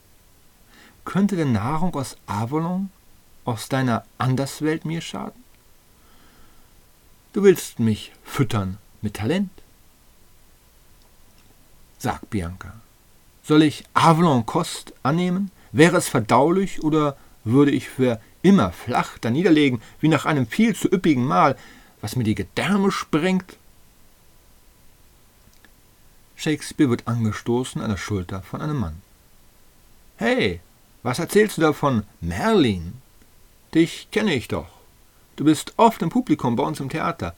Könnte 1.04 1.36
denn 1.36 1.52
Nahrung 1.52 1.94
aus 1.94 2.16
Avalon, 2.26 2.90
aus 3.44 3.68
deiner 3.68 4.04
Anderswelt 4.18 4.84
mir 4.84 5.00
schaden? 5.00 5.42
Du 7.32 7.42
willst 7.42 7.80
mich 7.80 8.12
füttern 8.24 8.78
mit 9.00 9.14
Talent? 9.14 9.50
Sag 11.98 12.28
Bianca, 12.30 12.74
soll 13.42 13.62
ich 13.62 13.84
Avalon-Kost 13.94 14.92
annehmen? 15.02 15.50
Wäre 15.72 15.96
es 15.96 16.08
verdaulich 16.08 16.82
oder 16.82 17.16
würde 17.44 17.70
ich 17.70 17.88
für 17.88 18.20
immer 18.42 18.72
flach 18.72 19.18
da 19.18 19.30
niederlegen, 19.30 19.80
wie 20.00 20.08
nach 20.08 20.26
einem 20.26 20.46
viel 20.46 20.76
zu 20.76 20.88
üppigen 20.88 21.24
Mahl, 21.24 21.56
was 22.00 22.16
mir 22.16 22.24
die 22.24 22.34
Gedärme 22.34 22.90
sprengt? 22.90 23.56
Shakespeare 26.36 26.90
wird 26.90 27.06
angestoßen 27.06 27.80
an 27.80 27.90
der 27.90 27.96
Schulter 27.96 28.42
von 28.42 28.60
einem 28.60 28.78
Mann. 28.78 29.02
Hey, 30.16 30.60
was 31.02 31.18
erzählst 31.18 31.56
du 31.56 31.62
da 31.62 31.72
von 31.72 32.04
Merlin? 32.20 33.01
Dich 33.74 34.08
kenne 34.10 34.34
ich 34.34 34.48
doch. 34.48 34.68
Du 35.36 35.44
bist 35.44 35.72
oft 35.76 36.02
im 36.02 36.10
Publikum 36.10 36.56
bei 36.56 36.62
uns 36.62 36.80
im 36.80 36.90
Theater. 36.90 37.34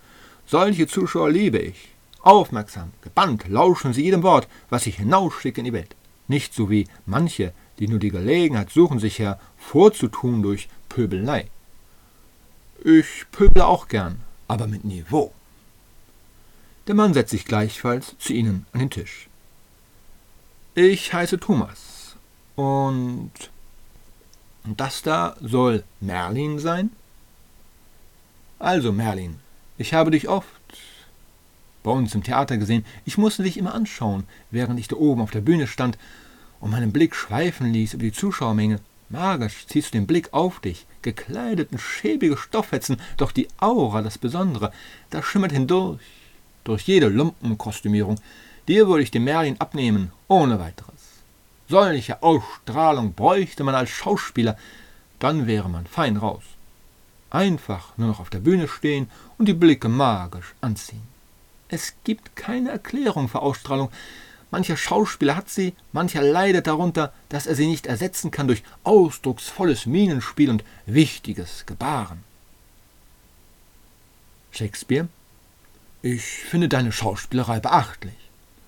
Solche 0.47 0.87
Zuschauer 0.87 1.31
liebe 1.31 1.59
ich. 1.59 1.89
Aufmerksam, 2.21 2.93
gebannt 3.03 3.49
lauschen 3.49 3.93
sie 3.93 4.03
jedem 4.03 4.23
Wort, 4.23 4.49
was 4.71 4.87
ich 4.87 4.97
hinausschicke 4.97 5.61
in 5.61 5.67
die 5.67 5.73
Welt. 5.73 5.95
Nicht 6.27 6.55
so 6.55 6.71
wie 6.71 6.89
manche, 7.07 7.53
die 7.79 7.87
nur 7.87 7.99
die 7.99 8.11
Gelegenheit 8.11 8.71
suchen, 8.71 8.99
sich 8.99 9.19
hervorzutun 9.19 10.43
durch 10.43 10.69
Pöbelei. 10.89 11.49
Ich 12.83 13.27
pöble 13.31 13.67
auch 13.67 13.89
gern, 13.89 14.21
aber 14.49 14.67
mit 14.67 14.85
Niveau. 14.85 15.33
Der 16.87 16.95
Mann 16.95 17.15
setzt 17.15 17.31
sich 17.31 17.45
gleichfalls 17.45 18.17
zu 18.19 18.33
ihnen 18.33 18.67
an 18.73 18.81
den 18.81 18.91
Tisch. 18.91 19.29
Ich 20.75 21.13
heiße 21.13 21.39
Thomas. 21.39 22.17
Und 24.65 24.81
das 24.81 25.03
da 25.03 25.37
soll 25.41 25.85
Merlin 26.01 26.59
sein? 26.59 26.91
Also, 28.59 28.93
Merlin, 28.93 29.37
ich 29.77 29.93
habe 29.93 30.11
dich 30.11 30.29
oft 30.29 30.49
bei 31.83 31.91
uns 31.91 32.15
im 32.15 32.23
Theater 32.23 32.57
gesehen. 32.57 32.85
Ich 33.05 33.19
musste 33.19 33.43
dich 33.43 33.59
immer 33.59 33.75
anschauen, 33.75 34.25
während 34.51 34.81
ich 34.81 34.89
da 34.89 34.97
oben 34.97 35.21
auf 35.21 35.31
der 35.31 35.43
Bühne 35.43 35.67
stand 35.67 35.99
und 36.61 36.71
meinen 36.71 36.93
Blick 36.93 37.15
schweifen 37.15 37.73
ließ 37.73 37.95
über 37.95 38.05
die 38.05 38.13
Zuschauermenge. 38.13 38.81
Magisch 39.11 39.67
ziehst 39.67 39.93
du 39.93 39.99
den 39.99 40.07
Blick 40.07 40.33
auf 40.33 40.61
dich, 40.61 40.87
gekleidet 41.03 41.73
in 41.73 41.79
schäbige 41.79 42.39
Stofffetzen, 42.39 42.97
doch 43.19 43.33
die 43.33 43.49
Aura, 43.59 44.01
das 44.01 44.17
Besondere, 44.17 44.73
das 45.11 45.27
schimmert 45.27 45.53
hindurch, 45.53 46.01
durch 46.65 46.83
jede 46.83 47.09
Lumpenkostümierung. 47.09 48.19
Dir 48.67 48.89
würde 48.89 49.03
ich 49.03 49.11
den 49.11 49.25
Merlin 49.25 49.61
abnehmen, 49.61 50.11
ohne 50.27 50.59
weiteres. 50.59 51.04
Solche 51.69 52.23
Ausstrahlung 52.23 53.15
bräuchte 53.15 53.65
man 53.65 53.75
als 53.75 53.91
Schauspieler, 53.91 54.57
dann 55.19 55.47
wäre 55.47 55.69
man 55.69 55.87
fein 55.87 56.17
raus. 56.17 56.43
Einfach 57.31 57.97
nur 57.97 58.09
noch 58.09 58.21
auf 58.21 58.31
der 58.31 58.41
Bühne 58.41 58.69
stehen 58.69 59.11
und 59.39 59.47
die 59.47 59.55
Blicke 59.55 59.89
magisch 59.89 60.55
anziehen. 60.61 61.03
Es 61.69 61.95
gibt 62.05 62.37
keine 62.37 62.71
Erklärung 62.71 63.29
für 63.29 63.41
Ausstrahlung. 63.41 63.91
Mancher 64.51 64.77
Schauspieler 64.77 65.35
hat 65.35 65.51
sie, 65.51 65.75
mancher 65.93 66.23
leidet 66.23 66.67
darunter, 66.67 67.13
dass 67.29 67.47
er 67.47 67.57
sie 67.57 67.67
nicht 67.67 67.87
ersetzen 67.87 68.31
kann 68.31 68.47
durch 68.47 68.63
ausdrucksvolles 68.85 69.87
Mienenspiel 69.87 70.51
und 70.51 70.63
wichtiges 70.87 71.67
Gebaren. 71.67 72.23
Shakespeare 74.53 75.09
Ich 76.03 76.23
finde 76.25 76.69
deine 76.69 76.93
Schauspielerei 76.93 77.59
beachtlich. 77.59 78.15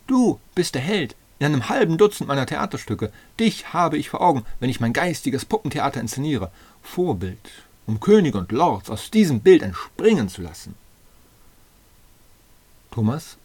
Du 0.09 0.41
bist 0.55 0.75
der 0.75 0.83
Held 0.83 1.15
in 1.39 1.47
einem 1.47 1.69
halben 1.69 1.99
Dutzend 1.99 2.29
meiner 2.29 2.47
Theaterstücke. 2.47 3.13
Dich 3.39 3.73
habe 3.73 3.99
ich 3.99 4.09
vor 4.09 4.21
Augen, 4.23 4.45
wenn 4.61 4.71
ich 4.71 4.81
mein 4.81 4.93
geistiges 4.93 5.45
Puppentheater 5.45 6.01
inszeniere. 6.01 6.51
Vorbild, 6.83 7.51
um 7.87 8.01
Könige 8.01 8.39
und 8.39 8.53
Lords 8.53 8.91
aus 8.91 9.11
diesem 9.11 9.41
Bild 9.41 9.63
entspringen 9.63 10.29
zu 10.29 10.43
lassen. 10.43 10.75
Thomas, 12.91 13.37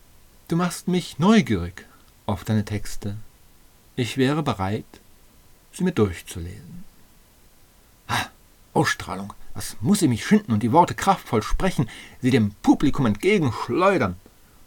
du 0.48 0.56
machst 0.56 0.88
mich 0.88 1.20
neugierig 1.20 1.86
auf 2.26 2.46
deine 2.46 2.64
Texte. 2.64 3.18
Ich 3.98 4.16
wäre 4.16 4.44
bereit, 4.44 4.86
sie 5.74 5.84
mir 5.84 5.92
durchzulesen. 5.92 6.86
Ah, 8.08 8.28
Ausstrahlung. 8.74 9.34
Was 9.54 9.76
muss 9.82 10.02
ich 10.02 10.08
mich 10.08 10.26
schinden 10.26 10.54
und 10.54 10.64
die 10.64 10.72
Worte 10.72 10.96
kraftvoll 10.96 11.44
sprechen, 11.44 11.90
sie 12.22 12.32
dem 12.32 12.52
Publikum 12.64 13.06
entgegenschleudern? 13.06 14.16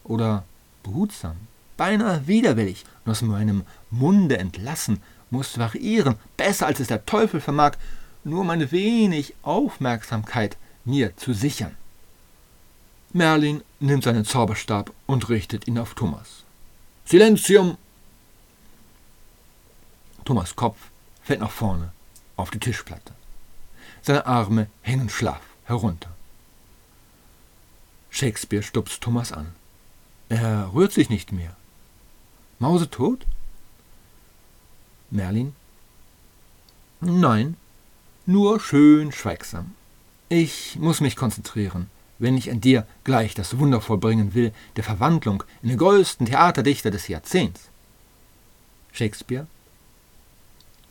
Oder 0.04 0.44
behutsam, 0.82 1.36
beinahe 1.76 2.26
widerwillig 2.26 2.84
und 3.04 3.12
aus 3.12 3.22
meinem 3.22 3.64
Munde 3.90 4.38
entlassen, 4.38 5.02
muss 5.30 5.58
variieren, 5.58 6.16
besser 6.36 6.66
als 6.66 6.80
es 6.80 6.88
der 6.88 7.06
Teufel 7.06 7.40
vermag, 7.40 7.72
nur 8.24 8.44
meine 8.44 8.70
wenig 8.72 9.34
Aufmerksamkeit 9.42 10.56
mir 10.84 11.16
zu 11.16 11.32
sichern. 11.32 11.76
Merlin 13.12 13.62
nimmt 13.80 14.04
seinen 14.04 14.24
Zauberstab 14.24 14.92
und 15.06 15.28
richtet 15.28 15.66
ihn 15.68 15.78
auf 15.78 15.94
Thomas. 15.94 16.44
Silentium! 17.04 17.76
Thomas 20.24 20.56
Kopf 20.56 20.78
fällt 21.22 21.40
nach 21.40 21.50
vorne 21.50 21.92
auf 22.36 22.50
die 22.50 22.58
Tischplatte. 22.58 23.12
Seine 24.02 24.26
Arme 24.26 24.68
hängen 24.82 25.08
schlaff 25.08 25.40
herunter. 25.64 26.10
Shakespeare 28.10 28.62
stupst 28.62 29.00
Thomas 29.00 29.32
an. 29.32 29.54
Er 30.28 30.70
rührt 30.74 30.92
sich 30.92 31.10
nicht 31.10 31.32
mehr. 31.32 31.56
Mause 32.64 32.88
tot? 32.88 33.20
Merlin? 35.10 35.54
Nein, 37.00 37.56
nur 38.26 38.58
schön 38.58 39.12
schweigsam. 39.12 39.66
Ich 40.28 40.76
muss 40.76 41.00
mich 41.00 41.16
konzentrieren 41.16 41.90
wenn 42.18 42.36
ich 42.36 42.50
an 42.50 42.60
dir 42.60 42.86
gleich 43.04 43.34
das 43.34 43.58
Wunder 43.58 43.80
vollbringen 43.80 44.34
will, 44.34 44.52
der 44.76 44.84
Verwandlung 44.84 45.44
in 45.62 45.68
den 45.68 45.78
größten 45.78 46.26
Theaterdichter 46.26 46.90
des 46.90 47.08
Jahrzehnts. 47.08 47.68
Shakespeare? 48.92 49.46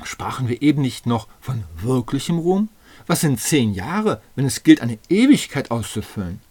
Sprachen 0.03 0.49
wir 0.49 0.61
eben 0.61 0.81
nicht 0.81 1.05
noch 1.05 1.27
von 1.39 1.63
wirklichem 1.77 2.37
Ruhm? 2.37 2.69
Was 3.07 3.21
sind 3.21 3.39
zehn 3.39 3.73
Jahre, 3.73 4.21
wenn 4.35 4.45
es 4.45 4.63
gilt, 4.63 4.81
eine 4.81 4.99
Ewigkeit 5.09 5.71
auszufüllen? 5.71 6.41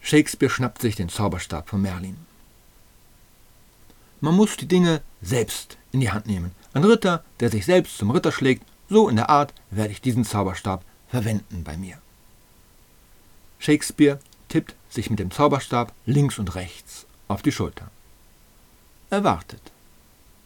Shakespeare 0.00 0.50
schnappt 0.50 0.80
sich 0.80 0.96
den 0.96 1.08
Zauberstab 1.08 1.68
von 1.68 1.82
Merlin. 1.82 2.16
Man 4.26 4.34
muss 4.34 4.56
die 4.56 4.66
Dinge 4.66 5.02
selbst 5.22 5.78
in 5.92 6.00
die 6.00 6.10
Hand 6.10 6.26
nehmen. 6.26 6.50
Ein 6.72 6.82
Ritter, 6.82 7.22
der 7.38 7.48
sich 7.48 7.64
selbst 7.64 7.96
zum 7.96 8.10
Ritter 8.10 8.32
schlägt, 8.32 8.66
so 8.88 9.08
in 9.08 9.14
der 9.14 9.30
Art 9.30 9.54
werde 9.70 9.92
ich 9.92 10.00
diesen 10.00 10.24
Zauberstab 10.24 10.84
verwenden 11.06 11.62
bei 11.62 11.76
mir. 11.76 11.98
Shakespeare 13.60 14.18
tippt 14.48 14.74
sich 14.88 15.10
mit 15.10 15.20
dem 15.20 15.30
Zauberstab 15.30 15.92
links 16.06 16.40
und 16.40 16.56
rechts 16.56 17.06
auf 17.28 17.42
die 17.42 17.52
Schulter. 17.52 17.88
Er 19.10 19.22
wartet. 19.22 19.62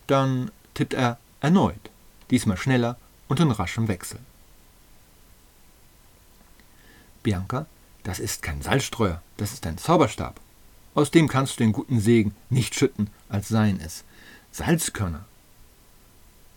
Dann 0.06 0.50
tippt 0.74 0.92
er 0.92 1.16
erneut, 1.40 1.90
diesmal 2.30 2.58
schneller 2.58 2.98
und 3.28 3.40
in 3.40 3.50
raschem 3.50 3.88
Wechsel. 3.88 4.18
Bianca, 7.22 7.64
das 8.02 8.18
ist 8.18 8.42
kein 8.42 8.60
Salzstreuer, 8.60 9.22
das 9.38 9.54
ist 9.54 9.66
ein 9.66 9.78
Zauberstab. 9.78 10.38
Aus 10.94 11.10
dem 11.10 11.28
kannst 11.28 11.54
du 11.54 11.64
den 11.64 11.72
guten 11.72 12.00
Segen 12.00 12.34
nicht 12.48 12.74
schütten, 12.74 13.10
als 13.28 13.48
seien 13.48 13.80
es 13.80 14.04
Salzkörner. 14.52 15.24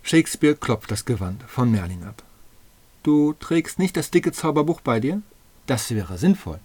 Shakespeare 0.02 0.56
klopft 0.56 0.92
das 0.92 1.06
Gewand 1.06 1.44
von 1.44 1.72
Merlin 1.72 2.04
ab. 2.04 2.24
Du 3.04 3.34
trägst 3.34 3.80
nicht 3.80 3.96
das 3.96 4.12
dicke 4.12 4.32
Zauberbuch 4.32 4.82
bei 4.82 5.00
dir? 5.00 5.22
Das 5.68 5.92
wäre 5.92 6.18
sinnvoll. 6.18 6.60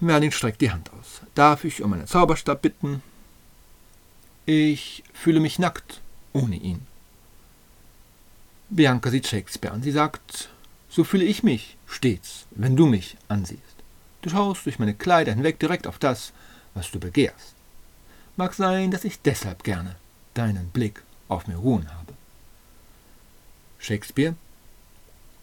Merlin 0.00 0.32
streckt 0.32 0.60
die 0.60 0.70
Hand 0.70 0.90
aus. 0.92 1.20
Darf 1.34 1.64
ich 1.64 1.82
um 1.82 1.92
einen 1.92 2.06
Zauberstab 2.06 2.62
bitten? 2.62 3.02
Ich 4.46 5.04
fühle 5.12 5.40
mich 5.40 5.58
nackt 5.58 6.00
ohne 6.32 6.56
ihn. 6.56 6.86
Bianca 8.70 9.10
sieht 9.10 9.26
Shakespeare 9.26 9.72
an. 9.72 9.82
Sie 9.82 9.92
sagt, 9.92 10.48
so 10.88 11.04
fühle 11.04 11.24
ich 11.24 11.42
mich 11.42 11.76
stets, 11.86 12.46
wenn 12.50 12.76
du 12.76 12.86
mich 12.86 13.16
ansiehst. 13.28 13.62
Du 14.24 14.30
schaust 14.30 14.64
durch 14.64 14.78
meine 14.78 14.94
Kleider 14.94 15.34
hinweg 15.34 15.58
direkt 15.58 15.86
auf 15.86 15.98
das, 15.98 16.32
was 16.72 16.90
du 16.90 16.98
begehrst. 16.98 17.54
Mag 18.36 18.54
sein, 18.54 18.90
dass 18.90 19.04
ich 19.04 19.20
deshalb 19.20 19.64
gerne 19.64 19.96
deinen 20.32 20.70
Blick 20.70 21.02
auf 21.28 21.46
mir 21.46 21.56
ruhen 21.56 21.92
habe. 21.92 22.14
Shakespeare 23.78 24.34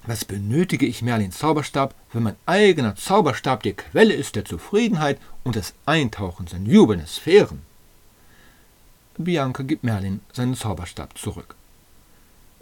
was 0.07 0.25
benötige 0.25 0.87
ich 0.87 1.03
Merlins 1.03 1.37
Zauberstab, 1.37 1.93
wenn 2.11 2.23
mein 2.23 2.35
eigener 2.47 2.95
Zauberstab 2.95 3.61
die 3.61 3.73
Quelle 3.73 4.15
ist 4.15 4.35
der 4.35 4.45
Zufriedenheit 4.45 5.19
und 5.43 5.55
des 5.55 5.75
Eintauchens 5.85 6.53
in 6.53 6.65
jubelnde 6.65 7.05
Sphären? 7.05 7.61
Bianca 9.15 9.61
gibt 9.61 9.83
Merlin 9.83 10.21
seinen 10.33 10.55
Zauberstab 10.55 11.15
zurück. 11.19 11.53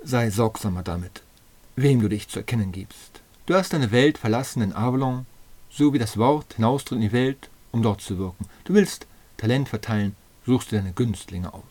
Sei 0.04 0.30
sorgsamer 0.30 0.84
damit, 0.84 1.22
wem 1.78 2.02
du 2.02 2.10
dich 2.10 2.28
zu 2.28 2.40
erkennen 2.40 2.74
gibst. 2.74 3.22
Du 3.46 3.54
hast 3.56 3.72
deine 3.72 3.92
Welt 3.92 4.18
verlassen 4.18 4.62
in 4.62 4.74
Avalon, 4.74 5.26
so 5.70 5.94
wie 5.94 6.00
das 6.00 6.18
Wort 6.18 6.56
hinaustritt 6.56 6.98
in 6.98 7.02
die 7.02 7.12
Welt, 7.12 7.50
um 7.72 7.82
dort 7.82 8.02
zu 8.02 8.18
wirken. 8.18 8.46
Du 8.64 8.74
willst 8.74 9.08
Talent 9.38 9.70
verteilen, 9.70 10.16
suchst 10.46 10.72
dir 10.72 10.78
deine 10.78 10.94
Günstlinge 10.94 11.54
aus. 11.54 11.64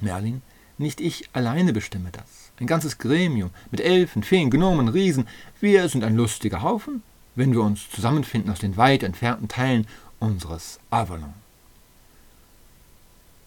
Merlin, 0.00 0.42
nicht 0.78 1.00
ich 1.00 1.28
alleine 1.32 1.72
bestimme 1.72 2.10
das. 2.12 2.52
Ein 2.58 2.66
ganzes 2.66 2.98
Gremium 2.98 3.50
mit 3.70 3.80
Elfen, 3.80 4.22
Feen, 4.22 4.50
Gnomen, 4.50 4.88
Riesen. 4.88 5.26
Wir 5.60 5.88
sind 5.88 6.04
ein 6.04 6.16
lustiger 6.16 6.62
Haufen, 6.62 7.02
wenn 7.34 7.52
wir 7.52 7.62
uns 7.62 7.90
zusammenfinden 7.90 8.50
aus 8.50 8.60
den 8.60 8.76
weit 8.76 9.02
entfernten 9.02 9.48
Teilen 9.48 9.86
unseres 10.18 10.78
Avalon. 10.90 11.34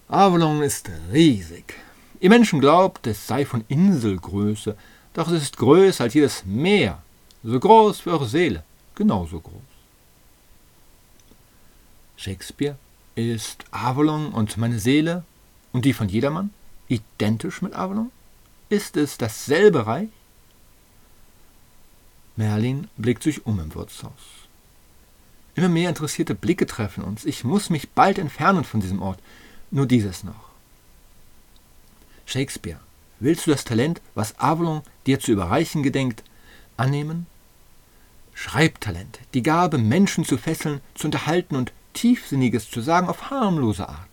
Avalon 0.07 0.61
ist 0.61 0.89
riesig. 1.11 1.75
Ihr 2.19 2.29
Menschen 2.29 2.59
glaubt, 2.59 3.07
es 3.07 3.27
sei 3.27 3.45
von 3.45 3.63
Inselgröße, 3.67 4.75
doch 5.13 5.27
es 5.27 5.43
ist 5.43 5.57
größer 5.57 6.05
als 6.05 6.13
jedes 6.13 6.45
Meer, 6.45 7.01
so 7.43 7.59
groß 7.59 8.05
wie 8.05 8.11
eure 8.11 8.27
Seele, 8.27 8.63
genauso 8.95 9.39
groß. 9.39 9.61
Shakespeare 12.17 12.77
Ist 13.15 13.65
Avalon 13.71 14.31
und 14.31 14.57
meine 14.57 14.79
Seele 14.79 15.23
und 15.71 15.85
die 15.85 15.93
von 15.93 16.09
jedermann 16.09 16.51
identisch 16.87 17.61
mit 17.61 17.73
Avalon? 17.73 18.11
Ist 18.69 18.97
es 18.97 19.17
dasselbe 19.17 19.85
Reich? 19.85 20.09
Merlin 22.35 22.87
blickt 22.97 23.23
sich 23.23 23.45
um 23.45 23.59
im 23.59 23.75
Wirtshaus. 23.75 24.11
Immer 25.55 25.69
mehr 25.69 25.89
interessierte 25.89 26.33
Blicke 26.33 26.65
treffen 26.65 27.03
uns. 27.03 27.25
Ich 27.25 27.43
muss 27.43 27.69
mich 27.69 27.91
bald 27.91 28.17
entfernen 28.17 28.63
von 28.63 28.79
diesem 28.79 29.01
Ort. 29.01 29.19
Nur 29.69 29.85
dieses 29.85 30.23
noch. 30.23 30.49
Shakespeare, 32.25 32.79
willst 33.19 33.45
du 33.45 33.51
das 33.51 33.63
Talent, 33.63 34.01
was 34.15 34.39
Avalon 34.39 34.81
dir 35.05 35.19
zu 35.19 35.31
überreichen 35.31 35.83
gedenkt, 35.83 36.23
annehmen? 36.77 37.27
Schreibtalent, 38.33 39.19
die 39.33 39.43
Gabe, 39.43 39.77
Menschen 39.77 40.25
zu 40.25 40.37
fesseln, 40.37 40.81
zu 40.95 41.07
unterhalten 41.07 41.55
und 41.55 41.71
Tiefsinniges 41.93 42.69
zu 42.69 42.81
sagen 42.81 43.07
auf 43.07 43.29
harmlose 43.29 43.87
Art. 43.87 44.07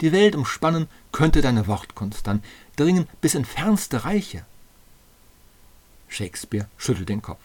Die 0.00 0.12
Welt 0.12 0.34
umspannen 0.34 0.88
könnte 1.12 1.42
deine 1.42 1.66
Wortkunst 1.66 2.26
dann, 2.26 2.42
dringen 2.76 3.08
bis 3.20 3.34
in 3.34 3.44
fernste 3.44 4.04
Reiche. 4.04 4.44
Shakespeare 6.08 6.68
schüttelt 6.78 7.08
den 7.08 7.22
Kopf. 7.22 7.40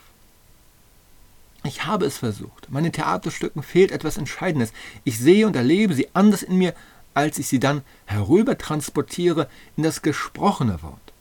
Ich 1.64 1.86
habe 1.86 2.06
es 2.06 2.20
versucht. 2.20 2.70
Meinen 2.70 2.92
Theaterstücken 2.92 3.64
fehlt 3.64 3.92
etwas 3.92 4.18
Entscheidendes. 4.18 4.72
Ich 5.04 5.18
sehe 5.20 5.48
und 5.48 5.56
erlebe 5.56 5.96
sie 5.96 6.08
anders 6.14 6.44
in 6.44 6.58
mir, 6.58 6.76
als 7.14 7.40
ich 7.40 7.48
sie 7.48 7.60
dann 7.60 7.82
herübertransportiere 8.06 9.50
in 9.76 9.84
das 9.84 10.02
gesprochene 10.02 10.82
Wort. 10.84 11.14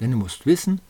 Denn 0.00 0.10
du 0.10 0.18
musst 0.18 0.44
wissen, 0.44 0.80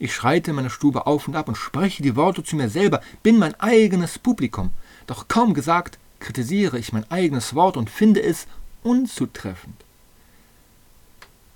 ich 0.00 0.14
schreite 0.14 0.50
in 0.50 0.56
meiner 0.56 0.70
Stube 0.70 1.06
auf 1.06 1.28
und 1.28 1.36
ab 1.36 1.46
und 1.46 1.56
spreche 1.56 2.02
die 2.02 2.16
Worte 2.16 2.42
zu 2.42 2.56
mir 2.56 2.70
selber, 2.70 3.02
bin 3.22 3.38
mein 3.38 3.54
eigenes 3.60 4.18
Publikum. 4.18 4.70
Doch 5.06 5.28
kaum 5.28 5.52
gesagt, 5.52 5.98
kritisiere 6.20 6.78
ich 6.78 6.94
mein 6.94 7.08
eigenes 7.10 7.54
Wort 7.54 7.76
und 7.76 7.90
finde 7.90 8.22
es 8.22 8.46
unzutreffend. 8.82 9.76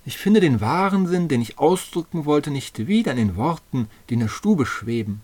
Ich 0.05 0.17
finde 0.17 0.41
den 0.41 0.61
wahren 0.61 1.07
Sinn, 1.07 1.27
den 1.27 1.41
ich 1.41 1.57
ausdrücken 1.57 2.25
wollte, 2.25 2.51
nicht 2.51 2.87
wieder 2.87 3.11
in 3.11 3.17
den 3.17 3.35
Worten, 3.35 3.89
die 4.09 4.13
in 4.13 4.19
der 4.19 4.27
Stube 4.27 4.67
schweben. 4.67 5.21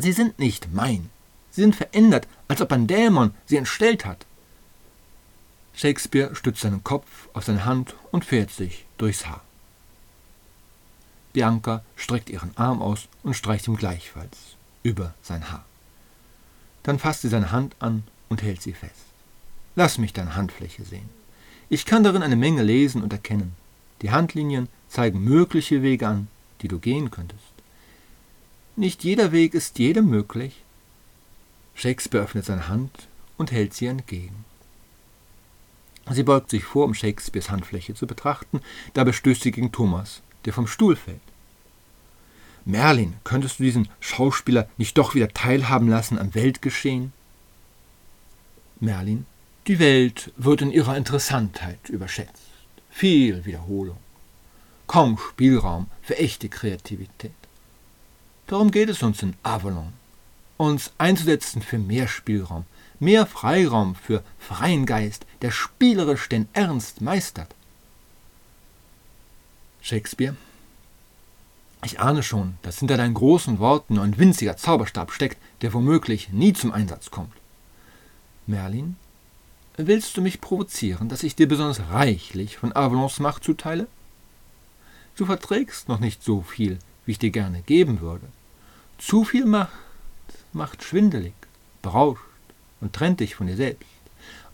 Sie 0.00 0.12
sind 0.12 0.38
nicht 0.38 0.72
mein. 0.72 1.10
Sie 1.50 1.62
sind 1.62 1.74
verändert, 1.74 2.28
als 2.46 2.62
ob 2.62 2.70
ein 2.70 2.86
Dämon 2.86 3.34
sie 3.44 3.56
entstellt 3.56 4.04
hat. 4.04 4.24
Shakespeare 5.74 6.36
stützt 6.36 6.60
seinen 6.60 6.84
Kopf 6.84 7.28
auf 7.32 7.44
seine 7.44 7.64
Hand 7.64 7.96
und 8.12 8.24
fährt 8.24 8.52
sich 8.52 8.86
durchs 8.98 9.26
Haar. 9.26 9.42
Bianca 11.32 11.84
streckt 11.96 12.30
ihren 12.30 12.56
Arm 12.56 12.82
aus 12.82 13.08
und 13.22 13.34
streicht 13.34 13.66
ihm 13.68 13.76
gleichfalls 13.76 14.56
über 14.82 15.14
sein 15.22 15.50
Haar. 15.50 15.64
Dann 16.82 16.98
fasst 16.98 17.22
sie 17.22 17.28
seine 17.28 17.52
Hand 17.52 17.76
an 17.78 18.02
und 18.28 18.42
hält 18.42 18.60
sie 18.60 18.72
fest. 18.72 19.06
Lass 19.76 19.98
mich 19.98 20.12
deine 20.12 20.34
Handfläche 20.34 20.84
sehen. 20.84 21.08
Ich 21.68 21.86
kann 21.86 22.04
darin 22.04 22.22
eine 22.22 22.36
Menge 22.36 22.62
lesen 22.62 23.02
und 23.02 23.12
erkennen. 23.12 23.54
Die 24.02 24.10
Handlinien 24.10 24.68
zeigen 24.88 25.22
mögliche 25.22 25.82
Wege 25.82 26.06
an, 26.08 26.28
die 26.60 26.68
du 26.68 26.78
gehen 26.78 27.10
könntest. 27.10 27.42
Nicht 28.76 29.04
jeder 29.04 29.32
Weg 29.32 29.54
ist 29.54 29.78
jedem 29.78 30.08
möglich. 30.08 30.62
Shakespeare 31.74 32.24
öffnet 32.24 32.44
seine 32.44 32.68
Hand 32.68 33.08
und 33.38 33.52
hält 33.52 33.74
sie 33.74 33.86
entgegen. 33.86 34.44
Sie 36.10 36.24
beugt 36.24 36.50
sich 36.50 36.64
vor, 36.64 36.84
um 36.84 36.94
Shakespeares 36.94 37.50
Handfläche 37.50 37.94
zu 37.94 38.06
betrachten, 38.06 38.60
dabei 38.92 39.12
stößt 39.12 39.42
sie 39.42 39.52
gegen 39.52 39.72
Thomas, 39.72 40.20
der 40.44 40.52
vom 40.52 40.66
Stuhl 40.66 40.96
fällt. 40.96 41.20
Merlin, 42.64 43.14
könntest 43.24 43.58
du 43.58 43.64
diesen 43.64 43.88
Schauspieler 44.00 44.68
nicht 44.76 44.96
doch 44.98 45.14
wieder 45.14 45.28
teilhaben 45.28 45.88
lassen 45.88 46.18
am 46.18 46.34
Weltgeschehen? 46.34 47.12
Merlin 48.78 49.26
die 49.68 49.78
Welt 49.78 50.32
wird 50.36 50.60
in 50.60 50.72
ihrer 50.72 50.96
Interessantheit 50.96 51.88
überschätzt. 51.88 52.50
Viel 52.90 53.44
Wiederholung. 53.44 53.96
Kaum 54.88 55.18
Spielraum 55.18 55.86
für 56.02 56.18
echte 56.18 56.48
Kreativität. 56.48 57.30
Darum 58.48 58.72
geht 58.72 58.88
es 58.88 59.04
uns 59.04 59.22
in 59.22 59.36
Avalon. 59.44 59.92
Uns 60.56 60.92
einzusetzen 60.98 61.62
für 61.62 61.78
mehr 61.78 62.08
Spielraum, 62.08 62.64
mehr 62.98 63.24
Freiraum 63.24 63.94
für 63.94 64.24
freien 64.36 64.84
Geist, 64.84 65.26
der 65.42 65.52
spielerisch 65.52 66.28
den 66.28 66.48
Ernst 66.54 67.00
meistert. 67.00 67.54
Shakespeare. 69.82 70.36
Ich 71.84 71.98
ahne 71.98 72.22
schon, 72.22 72.54
dass 72.62 72.78
hinter 72.78 72.96
deinen 72.96 73.14
großen 73.14 73.58
Worten 73.58 73.98
ein 73.98 74.16
winziger 74.16 74.56
Zauberstab 74.56 75.10
steckt, 75.10 75.38
der 75.60 75.72
womöglich 75.72 76.30
nie 76.30 76.52
zum 76.52 76.70
Einsatz 76.70 77.10
kommt. 77.10 77.32
Merlin 78.46 78.96
Willst 79.76 80.16
du 80.16 80.22
mich 80.22 80.40
provozieren, 80.40 81.08
dass 81.08 81.22
ich 81.22 81.34
dir 81.34 81.48
besonders 81.48 81.80
reichlich 81.90 82.58
von 82.58 82.76
Avalons 82.76 83.18
Macht 83.20 83.42
zuteile? 83.42 83.88
Du 85.16 85.26
verträgst 85.26 85.88
noch 85.88 85.98
nicht 85.98 86.22
so 86.22 86.42
viel, 86.42 86.78
wie 87.04 87.12
ich 87.12 87.18
dir 87.18 87.30
gerne 87.30 87.62
geben 87.62 88.00
würde. 88.00 88.26
Zu 88.98 89.24
viel 89.24 89.46
Macht 89.46 89.72
macht 90.52 90.84
schwindelig, 90.84 91.34
berauscht 91.80 92.22
und 92.80 92.92
trennt 92.92 93.20
dich 93.20 93.34
von 93.34 93.46
dir 93.46 93.56
selbst, 93.56 93.88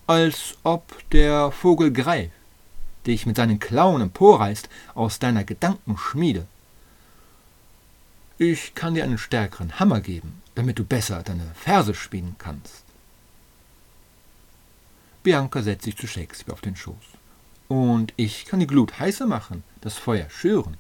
als 0.07 0.57
ob 0.63 0.97
der 1.11 1.51
Vogel 1.51 1.93
greift, 1.93 2.33
dich 3.09 3.27
mit 3.27 3.37
seinen 3.37 3.59
Klauen 3.59 4.03
emporreißt 4.03 4.69
aus 4.95 5.19
deiner 5.19 5.45
Gedankenschmiede. 5.45 6.47
Ich 8.39 8.75
kann 8.75 8.95
dir 8.95 9.05
einen 9.05 9.19
stärkeren 9.19 9.81
Hammer 9.81 10.01
geben, 10.01 10.43
damit 10.55 10.79
du 10.79 10.85
besser 10.85 11.23
deine 11.23 11.51
Verse 11.55 11.95
spielen 11.95 12.37
kannst. 12.39 12.85
Bianca 15.25 15.63
setzt 15.63 15.85
sich 15.85 15.97
zu 15.97 16.07
Shakespeare 16.07 16.53
auf 16.53 16.61
den 16.61 16.77
Schoß. 16.77 16.95
Und 17.67 18.15
ich 18.17 18.47
kann 18.47 18.61
die 18.61 18.67
Glut 18.67 18.99
heißer 18.99 19.27
machen, 19.27 19.65
das 19.81 19.95
Feuer 19.95 20.31
schüren. 20.31 20.77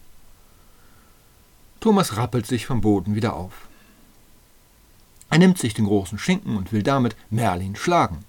Thomas 1.80 2.16
rappelt 2.16 2.46
sich 2.46 2.66
vom 2.66 2.80
Boden 2.80 3.14
wieder 3.14 3.34
auf. 3.34 3.68
Er 5.30 5.38
nimmt 5.38 5.58
sich 5.58 5.74
den 5.74 5.84
großen 5.84 6.18
Schinken 6.18 6.56
und 6.56 6.72
will 6.72 6.82
damit 6.82 7.14
Merlin 7.30 7.76
schlagen. 7.76 8.24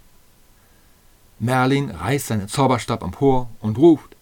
Merlin 1.39 1.89
reißt 1.89 2.27
seinen 2.27 2.49
Zauberstab 2.49 3.03
empor 3.03 3.49
und 3.61 3.77
ruft 3.77 4.15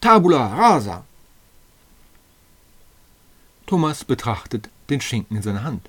Tabula 0.00 0.46
rasa! 0.46 1.04
Thomas 3.66 4.04
betrachtet 4.04 4.68
den 4.88 5.00
Schinken 5.00 5.36
in 5.36 5.42
seiner 5.42 5.64
Hand. 5.64 5.88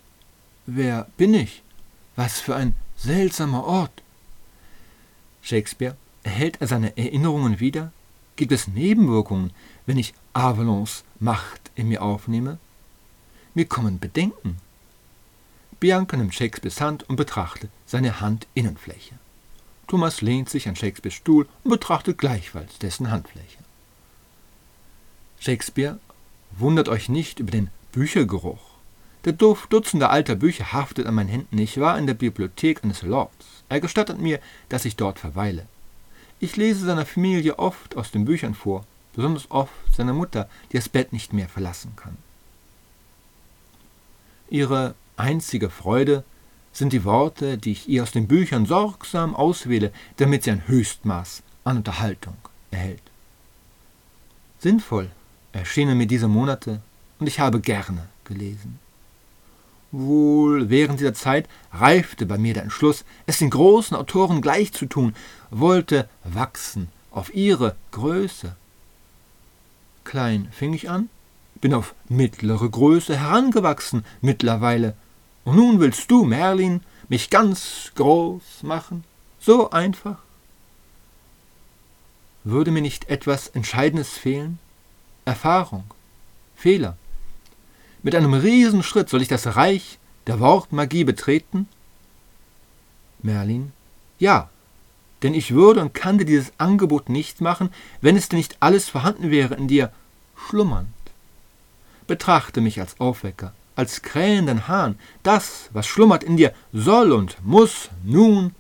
Wer 0.66 1.08
bin 1.18 1.34
ich? 1.34 1.62
Was 2.16 2.40
für 2.40 2.56
ein 2.56 2.74
seltsamer 2.98 3.64
Ort! 3.64 4.02
Shakespeare, 5.42 5.96
erhält 6.24 6.60
er 6.60 6.68
seine 6.68 6.98
Erinnerungen 6.98 7.60
wieder? 7.60 7.92
Gibt 8.36 8.52
es 8.52 8.68
Nebenwirkungen, 8.68 9.52
wenn 9.86 9.98
ich 9.98 10.14
Avalons 10.34 11.04
Macht 11.20 11.72
in 11.76 11.88
mir 11.88 12.02
aufnehme? 12.02 12.58
Mir 13.54 13.66
kommen 13.66 14.00
Bedenken. 14.00 14.58
Bianca 15.80 16.18
nimmt 16.18 16.36
Shakespeares 16.36 16.82
Hand 16.82 17.08
und 17.08 17.16
betrachtet 17.16 17.70
seine 17.86 18.20
Handinnenfläche. 18.20 19.16
Thomas 19.88 20.22
lehnt 20.22 20.50
sich 20.50 20.68
an 20.68 20.76
Shakespeares 20.76 21.16
Stuhl 21.16 21.48
und 21.64 21.72
betrachtet 21.72 22.18
gleichfalls 22.18 22.78
dessen 22.80 23.10
Handfläche. 23.10 23.60
Shakespeare 25.40 26.00
wundert 26.52 26.90
euch 26.90 27.10
nicht 27.10 27.40
über 27.40 27.52
den 27.52 27.70
Büchergeruch. 27.92 28.60
Der 29.26 29.34
Duft 29.34 29.74
dutzender 29.74 30.10
alter 30.10 30.36
Bücher 30.36 30.72
haftet 30.74 31.06
an 31.06 31.16
meinen 31.16 31.30
Händen. 31.30 31.58
Ich 31.58 31.80
war 31.80 31.98
in 31.98 32.08
der 32.08 32.14
Bibliothek 32.14 32.84
eines 32.84 33.02
Lords. 33.02 33.64
Er 33.70 33.82
gestattet 33.82 34.20
mir, 34.20 34.40
dass 34.70 34.86
ich 34.86 34.96
dort 34.96 35.20
verweile. 35.20 35.68
Ich 36.40 36.56
lese 36.56 36.86
seiner 36.86 37.06
Familie 37.06 37.58
oft 37.58 37.98
aus 37.98 38.12
den 38.12 38.26
Büchern 38.26 38.54
vor, 38.54 38.86
besonders 39.14 39.50
oft 39.50 39.74
seiner 39.96 40.14
Mutter, 40.14 40.50
die 40.72 40.78
das 40.78 40.90
Bett 40.90 41.12
nicht 41.12 41.34
mehr 41.34 41.50
verlassen 41.50 41.94
kann. 41.96 42.18
Ihre 44.50 44.96
einzige 45.18 45.70
Freude 45.70 46.24
sind 46.78 46.94
die 46.94 47.04
Worte, 47.04 47.58
die 47.58 47.72
ich 47.72 47.90
ihr 47.90 48.04
aus 48.04 48.12
den 48.12 48.28
Büchern 48.28 48.66
sorgsam 48.66 49.36
auswähle, 49.36 49.92
damit 50.18 50.44
sie 50.44 50.52
ein 50.52 50.68
Höchstmaß 50.68 51.42
an 51.64 51.78
Unterhaltung 51.78 52.38
erhält. 52.72 53.02
Sinnvoll 54.60 55.10
erschienen 55.54 55.98
mir 55.98 56.08
diese 56.08 56.28
Monate 56.28 56.82
und 57.20 57.28
ich 57.28 57.40
habe 57.40 57.60
gerne 57.60 58.08
gelesen. 58.26 58.80
Wohl 59.92 60.70
während 60.70 61.00
dieser 61.00 61.14
Zeit 61.14 61.48
reifte 61.72 62.26
bei 62.26 62.38
mir 62.38 62.54
der 62.54 62.64
Entschluss, 62.64 63.06
es 63.26 63.40
den 63.40 63.50
großen 63.50 63.96
Autoren 63.96 64.42
gleich 64.42 64.74
zu 64.74 64.86
tun, 64.86 65.16
wollte 65.50 66.08
wachsen 66.24 66.90
auf 67.10 67.34
ihre 67.34 67.76
Größe. 67.92 68.56
Klein 70.04 70.50
fing 70.52 70.74
ich 70.74 70.90
an, 70.90 71.10
bin 71.56 71.74
auf 71.74 71.96
mittlere 72.10 72.70
Größe 72.70 73.18
herangewachsen 73.18 74.06
mittlerweile. 74.22 74.96
Und 75.48 75.56
nun 75.56 75.80
willst 75.80 76.12
du, 76.12 76.26
Merlin, 76.26 76.82
mich 77.08 77.30
ganz 77.30 77.94
groß 77.96 78.64
machen? 78.64 79.06
So 79.40 79.70
einfach? 79.70 80.18
Würde 82.44 82.70
mir 82.70 82.82
nicht 82.82 83.08
etwas 83.08 83.48
Entscheidendes 83.48 84.10
fehlen? 84.10 84.60
Erfahrung, 85.24 85.86
Fehler, 86.58 86.98
mit 88.04 88.14
einem 88.14 88.34
Riesenschritt 88.34 89.08
soll 89.08 89.22
ich 89.22 89.30
das 89.30 89.56
Reich 89.56 90.00
der 90.28 90.42
Wortmagie 90.42 91.06
betreten? 91.06 91.70
Merlin, 93.24 93.72
ja, 94.20 94.50
denn 95.24 95.34
ich 95.34 95.54
würde 95.54 95.80
und 95.80 95.94
kann 95.94 96.18
dir 96.18 96.26
dieses 96.26 96.52
Angebot 96.58 97.08
nicht 97.08 97.40
machen, 97.40 97.70
wenn 98.02 98.18
es 98.18 98.28
denn 98.28 98.40
nicht 98.40 98.58
alles 98.60 98.90
vorhanden 98.90 99.32
wäre 99.32 99.56
in 99.56 99.70
dir, 99.70 99.94
schlummernd. 100.36 100.90
Betrachte 102.06 102.60
mich 102.60 102.82
als 102.82 103.00
Aufwecker, 103.00 103.54
als 103.78 104.02
krähenden 104.02 104.68
Hahn. 104.68 105.00
Das, 105.24 105.70
was 105.72 105.88
schlummert 105.88 106.24
in 106.24 106.36
dir, 106.36 106.54
soll 106.74 107.14
und 107.14 107.38
muss 107.46 107.90
nun 108.04 108.54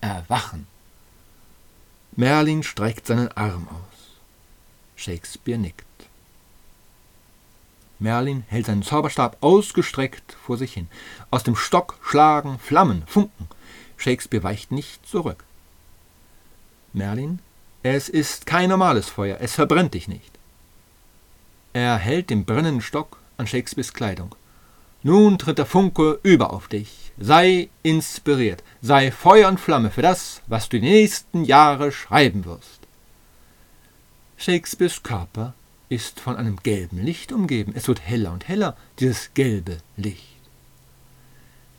erwachen. 0.00 0.66
Merlin 2.16 2.62
streckt 2.62 3.06
seinen 3.06 3.28
Arm 3.32 3.68
aus. 3.68 4.18
Shakespeare 4.96 5.58
nickt. 5.58 5.84
Merlin 7.98 8.44
hält 8.48 8.66
seinen 8.66 8.82
Zauberstab 8.82 9.36
ausgestreckt 9.40 10.36
vor 10.44 10.58
sich 10.58 10.74
hin. 10.74 10.88
Aus 11.30 11.44
dem 11.44 11.56
Stock 11.56 11.96
schlagen 12.02 12.58
Flammen, 12.58 13.04
Funken. 13.06 13.48
Shakespeare 13.96 14.42
weicht 14.42 14.72
nicht 14.72 15.06
zurück. 15.08 15.44
Merlin, 16.92 17.38
es 17.82 18.08
ist 18.08 18.46
kein 18.46 18.68
normales 18.68 19.08
Feuer, 19.08 19.38
es 19.40 19.54
verbrennt 19.54 19.94
dich 19.94 20.08
nicht. 20.08 20.32
Er 21.72 21.96
hält 21.96 22.30
den 22.30 22.44
brennenden 22.44 22.80
Stock 22.80 23.18
an 23.36 23.46
Shakespeares 23.46 23.92
Kleidung. 23.92 24.34
Nun 25.04 25.38
tritt 25.38 25.58
der 25.58 25.66
Funke 25.66 26.18
über 26.22 26.54
auf 26.54 26.66
dich. 26.66 27.12
Sei 27.18 27.68
inspiriert, 27.82 28.64
sei 28.80 29.12
Feuer 29.12 29.48
und 29.50 29.60
Flamme 29.60 29.90
für 29.90 30.00
das, 30.00 30.40
was 30.46 30.70
du 30.70 30.80
die 30.80 30.88
nächsten 30.88 31.44
Jahre 31.44 31.92
schreiben 31.92 32.46
wirst. 32.46 32.80
Shakespeares 34.38 35.02
Körper 35.02 35.52
ist 35.90 36.20
von 36.20 36.36
einem 36.36 36.56
gelben 36.56 37.04
Licht 37.04 37.32
umgeben. 37.32 37.74
Es 37.76 37.86
wird 37.86 38.00
heller 38.00 38.32
und 38.32 38.48
heller, 38.48 38.78
dieses 38.98 39.34
gelbe 39.34 39.76
Licht. 39.98 40.22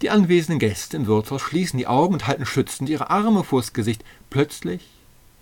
Die 0.03 0.11
anwesenden 0.11 0.59
Gäste 0.59 0.95
im 0.95 1.07
Wirtshaus 1.07 1.41
schließen 1.41 1.79
die 1.79 1.87
Augen 1.87 2.13
und 2.13 2.27
halten 2.27 2.45
schützend 2.45 2.89
ihre 2.89 3.09
Arme 3.09 3.43
vors 3.43 3.73
Gesicht. 3.73 4.05
Plötzlich 4.29 4.87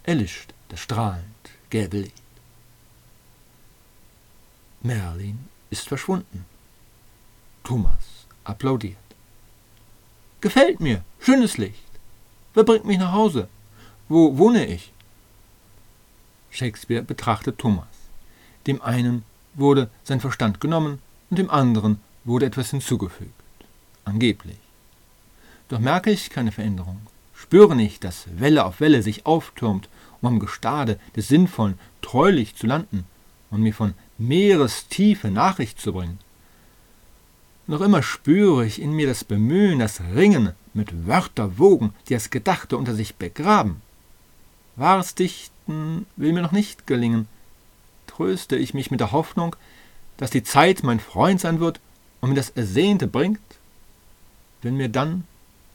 erlischt 0.03 0.53
das 0.69 0.79
strahlend 0.79 1.25
gelbe 1.69 1.97
Licht. 1.97 2.23
Merlin 4.81 5.49
ist 5.69 5.89
verschwunden. 5.89 6.45
Thomas 7.63 8.25
applaudiert. 8.43 8.97
Gefällt 10.41 10.79
mir, 10.79 11.03
schönes 11.19 11.57
Licht. 11.57 11.83
Wer 12.53 12.63
bringt 12.63 12.85
mich 12.85 12.97
nach 12.97 13.13
Hause? 13.13 13.47
Wo 14.09 14.37
wohne 14.37 14.65
ich? 14.65 14.91
Shakespeare 16.51 17.01
betrachtet 17.01 17.57
Thomas. 17.57 17.87
Dem 18.67 18.81
einen 18.81 19.23
wurde 19.55 19.89
sein 20.03 20.19
Verstand 20.19 20.59
genommen 20.59 20.99
und 21.29 21.39
dem 21.39 21.49
anderen 21.49 21.99
wurde 22.25 22.45
etwas 22.45 22.69
hinzugefügt. 22.71 23.31
Angeblich. 24.05 24.57
Doch 25.69 25.79
merke 25.79 26.11
ich 26.11 26.29
keine 26.29 26.51
Veränderung, 26.51 26.99
spüre 27.33 27.75
nicht, 27.75 28.03
dass 28.03 28.25
Welle 28.37 28.65
auf 28.65 28.81
Welle 28.81 29.01
sich 29.01 29.25
auftürmt, 29.25 29.89
um 30.21 30.27
am 30.27 30.39
Gestade 30.39 30.99
des 31.15 31.29
Sinnvollen 31.29 31.79
treulich 32.01 32.55
zu 32.55 32.67
landen 32.67 33.05
und 33.49 33.61
mir 33.61 33.73
von 33.73 33.93
Meerestiefe 34.17 35.31
Nachricht 35.31 35.79
zu 35.79 35.93
bringen. 35.93 36.19
Noch 37.65 37.81
immer 37.81 38.03
spüre 38.03 38.65
ich 38.65 38.81
in 38.81 38.91
mir 38.91 39.07
das 39.07 39.23
Bemühen, 39.23 39.79
das 39.79 40.01
Ringen 40.15 40.51
mit 40.73 41.07
Wörterwogen, 41.07 41.93
die 42.07 42.13
das 42.13 42.29
Gedachte 42.29 42.77
unter 42.77 42.93
sich 42.93 43.15
begraben. 43.15 43.81
Wahres 44.75 45.15
Dichten 45.15 46.05
will 46.17 46.33
mir 46.33 46.41
noch 46.41 46.51
nicht 46.51 46.87
gelingen, 46.87 47.27
tröste 48.07 48.57
ich 48.57 48.73
mich 48.73 48.91
mit 48.91 48.99
der 48.99 49.13
Hoffnung, 49.13 49.55
dass 50.17 50.29
die 50.29 50.43
Zeit 50.43 50.83
mein 50.83 50.99
Freund 50.99 51.39
sein 51.39 51.59
wird 51.59 51.79
und 52.19 52.29
mir 52.29 52.35
das 52.35 52.49
Ersehnte 52.49 53.07
bringt? 53.07 53.39
Wenn 54.61 54.75
mir 54.75 54.89
dann 54.89 55.23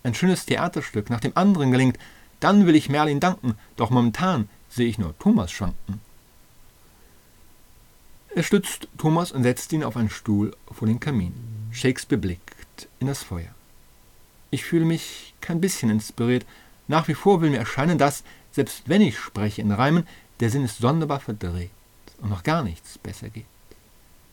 ein 0.02 0.14
schönes 0.14 0.44
Theaterstück 0.44 1.08
nach 1.08 1.20
dem 1.20 1.36
anderen 1.36 1.72
gelingt, 1.72 1.98
dann 2.40 2.66
will 2.66 2.76
ich 2.76 2.88
Merlin 2.88 3.20
danken, 3.20 3.54
doch 3.76 3.90
momentan 3.90 4.48
sehe 4.68 4.88
ich 4.88 4.98
nur 4.98 5.18
Thomas 5.18 5.50
schwanken. 5.50 6.00
Er 8.34 8.42
stützt 8.42 8.88
Thomas 8.98 9.32
und 9.32 9.42
setzt 9.42 9.72
ihn 9.72 9.82
auf 9.82 9.96
einen 9.96 10.10
Stuhl 10.10 10.54
vor 10.70 10.86
den 10.86 11.00
Kamin. 11.00 11.57
Shakespeare 11.72 12.20
blickt 12.20 12.88
in 13.00 13.06
das 13.06 13.22
Feuer. 13.22 13.54
Ich 14.50 14.64
fühle 14.64 14.84
mich 14.84 15.34
kein 15.40 15.60
bisschen 15.60 15.90
inspiriert. 15.90 16.46
Nach 16.86 17.08
wie 17.08 17.14
vor 17.14 17.40
will 17.40 17.50
mir 17.50 17.58
erscheinen, 17.58 17.98
dass, 17.98 18.24
selbst 18.52 18.82
wenn 18.86 19.02
ich 19.02 19.18
spreche 19.18 19.60
in 19.60 19.72
Reimen, 19.72 20.06
der 20.40 20.50
Sinn 20.50 20.64
ist 20.64 20.78
sonderbar 20.78 21.20
verdreht 21.20 21.70
und 22.20 22.30
noch 22.30 22.42
gar 22.42 22.62
nichts 22.62 22.98
besser 22.98 23.28
geht. 23.28 23.44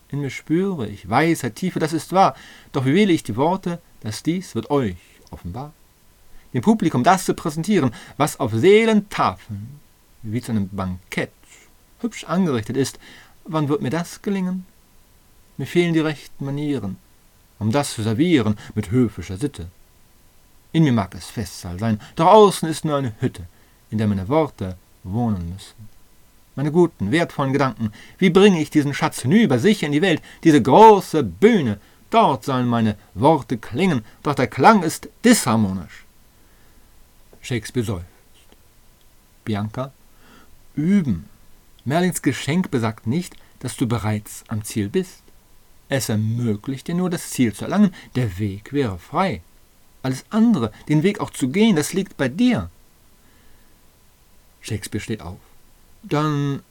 In 0.08 0.20
mir 0.20 0.30
spüre 0.30 0.88
ich 0.88 1.10
Weisheit, 1.10 1.56
Tiefe, 1.56 1.80
das 1.80 1.92
ist 1.92 2.12
wahr, 2.12 2.36
doch 2.72 2.84
wie 2.84 2.94
wähle 2.94 3.12
ich 3.12 3.24
die 3.24 3.36
Worte, 3.36 3.80
dass 4.00 4.22
dies 4.22 4.54
wird 4.54 4.70
euch 4.70 4.96
offenbar. 5.30 5.72
Dem 6.54 6.62
Publikum 6.62 7.02
das 7.02 7.24
zu 7.24 7.34
präsentieren, 7.34 7.92
was 8.16 8.38
auf 8.38 8.52
Seelentafeln, 8.52 9.80
wie 10.22 10.40
zu 10.40 10.52
einem 10.52 10.68
Bankett, 10.68 11.32
hübsch 12.00 12.24
angerichtet 12.24 12.76
ist, 12.76 12.98
wann 13.44 13.68
wird 13.68 13.82
mir 13.82 13.90
das 13.90 14.22
gelingen? 14.22 14.64
Mir 15.56 15.66
fehlen 15.66 15.92
die 15.92 16.00
rechten 16.00 16.44
Manieren, 16.44 16.98
um 17.58 17.72
das 17.72 17.94
zu 17.94 18.02
servieren 18.02 18.56
mit 18.74 18.90
höfischer 18.90 19.36
Sitte. 19.36 19.68
In 20.72 20.84
mir 20.84 20.92
mag 20.92 21.14
es 21.14 21.26
Festsaal 21.26 21.78
sein, 21.78 22.00
doch 22.16 22.26
außen 22.26 22.68
ist 22.68 22.84
nur 22.84 22.96
eine 22.96 23.14
Hütte, 23.20 23.44
in 23.90 23.98
der 23.98 24.06
meine 24.06 24.28
Worte 24.28 24.76
wohnen 25.04 25.50
müssen 25.52 25.96
meine 26.56 26.72
guten, 26.72 27.12
wertvollen 27.12 27.52
Gedanken. 27.52 27.92
Wie 28.18 28.30
bringe 28.30 28.60
ich 28.60 28.70
diesen 28.70 28.94
Schatz 28.94 29.20
hinüber, 29.20 29.58
sicher 29.58 29.86
in 29.86 29.92
die 29.92 30.02
Welt, 30.02 30.22
diese 30.42 30.60
große 30.60 31.22
Bühne? 31.22 31.78
Dort 32.10 32.44
sollen 32.44 32.66
meine 32.66 32.96
Worte 33.14 33.58
klingen, 33.58 34.04
doch 34.22 34.34
der 34.34 34.46
Klang 34.46 34.82
ist 34.82 35.08
disharmonisch. 35.24 36.04
Shakespeare 37.42 37.86
seufzt. 37.86 38.06
Bianca, 39.44 39.92
üben. 40.74 41.28
Merlins 41.84 42.22
Geschenk 42.22 42.70
besagt 42.70 43.06
nicht, 43.06 43.36
dass 43.60 43.76
du 43.76 43.86
bereits 43.86 44.42
am 44.48 44.64
Ziel 44.64 44.88
bist. 44.88 45.22
Es 45.88 46.08
ermöglicht 46.08 46.88
dir 46.88 46.94
nur, 46.94 47.10
das 47.10 47.30
Ziel 47.30 47.52
zu 47.52 47.64
erlangen. 47.64 47.94
Der 48.14 48.38
Weg 48.38 48.72
wäre 48.72 48.98
frei. 48.98 49.42
Alles 50.02 50.24
andere, 50.30 50.72
den 50.88 51.02
Weg 51.02 51.20
auch 51.20 51.30
zu 51.30 51.48
gehen, 51.48 51.76
das 51.76 51.92
liegt 51.92 52.16
bei 52.16 52.28
dir. 52.28 52.70
Shakespeare 54.60 55.02
steht 55.02 55.22
auf 55.22 55.38
dann 56.08 56.62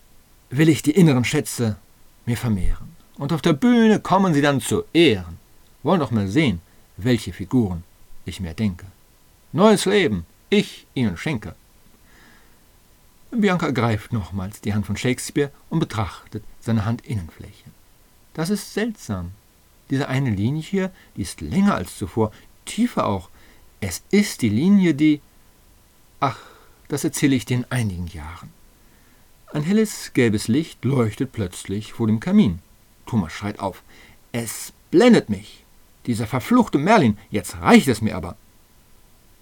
will 0.49 0.69
ich 0.69 0.81
die 0.81 0.91
inneren 0.91 1.25
Schätze 1.25 1.77
mir 2.25 2.37
vermehren. 2.37 2.95
Und 3.17 3.33
auf 3.33 3.41
der 3.41 3.53
Bühne 3.53 3.99
kommen 3.99 4.33
sie 4.33 4.41
dann 4.41 4.61
zu 4.61 4.83
Ehren. 4.93 5.37
Wollen 5.83 5.99
doch 5.99 6.11
mal 6.11 6.27
sehen, 6.27 6.61
welche 6.97 7.33
Figuren 7.33 7.83
ich 8.25 8.39
mir 8.39 8.53
denke. 8.53 8.85
Neues 9.51 9.85
Leben, 9.85 10.25
ich 10.49 10.87
ihnen 10.93 11.17
schenke. 11.17 11.55
Bianca 13.31 13.71
greift 13.71 14.13
nochmals 14.13 14.61
die 14.61 14.73
Hand 14.73 14.85
von 14.85 14.97
Shakespeare 14.97 15.51
und 15.69 15.79
betrachtet 15.79 16.43
seine 16.61 16.85
Handinnenfläche. 16.85 17.69
Das 18.35 18.49
ist 18.49 18.73
seltsam. 18.73 19.31
Diese 19.89 20.09
eine 20.09 20.29
Linie 20.29 20.61
hier, 20.61 20.91
die 21.15 21.21
ist 21.21 21.41
länger 21.41 21.75
als 21.75 21.97
zuvor, 21.97 22.31
tiefer 22.65 23.07
auch. 23.07 23.29
Es 23.79 24.03
ist 24.11 24.41
die 24.41 24.49
Linie, 24.49 24.93
die. 24.93 25.21
Ach, 26.19 26.37
das 26.89 27.03
erzähle 27.03 27.35
ich 27.35 27.45
dir 27.45 27.57
in 27.57 27.71
einigen 27.71 28.07
Jahren. 28.07 28.51
Ein 29.53 29.63
helles 29.63 30.11
gelbes 30.13 30.47
Licht 30.49 30.83
leuchtet 30.83 31.31
plötzlich 31.31 31.93
vor 31.93 32.07
dem 32.07 32.19
Kamin. 32.19 32.59
Thomas 33.05 33.31
schreit 33.31 33.59
auf. 33.59 33.83
Es 34.33 34.73
blendet 34.91 35.29
mich. 35.29 35.63
Dieser 36.05 36.27
verfluchte 36.27 36.77
Merlin, 36.77 37.17
jetzt 37.31 37.55
reicht 37.61 37.87
es 37.87 38.01
mir 38.01 38.17
aber. 38.17 38.35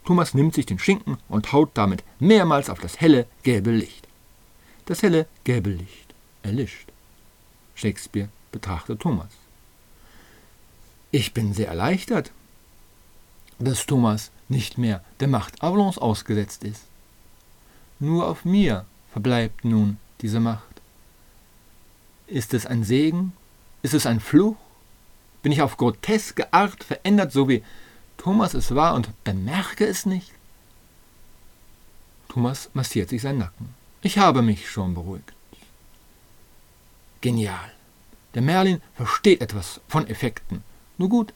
Thomas 0.05 0.35
nimmt 0.35 0.53
sich 0.53 0.67
den 0.67 0.79
Schinken 0.79 1.17
und 1.29 1.51
haut 1.51 1.71
damit 1.73 2.03
mehrmals 2.19 2.69
auf 2.69 2.79
das 2.79 3.01
helle 3.01 3.25
gelbe 3.41 3.71
Licht. 3.71 4.07
Das 4.85 5.01
helle 5.01 5.27
gelbe 5.45 5.71
Licht 5.71 6.13
erlischt. 6.43 6.89
Shakespeare 7.73 8.29
betrachtet 8.53 9.01
Thomas. 9.01 9.31
Ich 11.11 11.33
bin 11.33 11.53
sehr 11.53 11.67
erleichtert, 11.67 12.31
dass 13.59 13.85
Thomas 13.85 14.31
nicht 14.47 14.77
mehr 14.77 15.03
der 15.19 15.27
Macht 15.27 15.61
Avalons 15.61 15.97
ausgesetzt 15.97 16.63
ist. 16.63 16.83
Nur 17.99 18.27
auf 18.27 18.45
mir 18.45 18.85
verbleibt 19.11 19.65
nun 19.65 19.97
diese 20.21 20.39
Macht? 20.39 20.81
Ist 22.27 22.53
es 22.53 22.65
ein 22.65 22.83
Segen? 22.83 23.33
Ist 23.81 23.93
es 23.93 24.05
ein 24.05 24.19
Fluch? 24.19 24.55
Bin 25.41 25.51
ich 25.51 25.61
auf 25.61 25.77
groteske 25.77 26.51
Art 26.53 26.83
verändert, 26.83 27.31
so 27.33 27.49
wie 27.49 27.63
Thomas 28.17 28.53
es 28.53 28.73
war 28.73 28.95
und 28.95 29.09
bemerke 29.23 29.85
es 29.85 30.05
nicht? 30.05 30.31
Thomas 32.29 32.69
massiert 32.73 33.09
sich 33.09 33.21
seinen 33.21 33.39
Nacken. 33.39 33.75
Ich 34.01 34.17
habe 34.17 34.41
mich 34.41 34.69
schon 34.69 34.93
beruhigt. 34.93 35.33
Genial. 37.21 37.71
Der 38.33 38.41
Merlin 38.41 38.81
versteht 38.95 39.41
etwas 39.41 39.81
von 39.87 40.07
Effekten. 40.07 40.63
Nur 40.97 41.09
gut, 41.09 41.33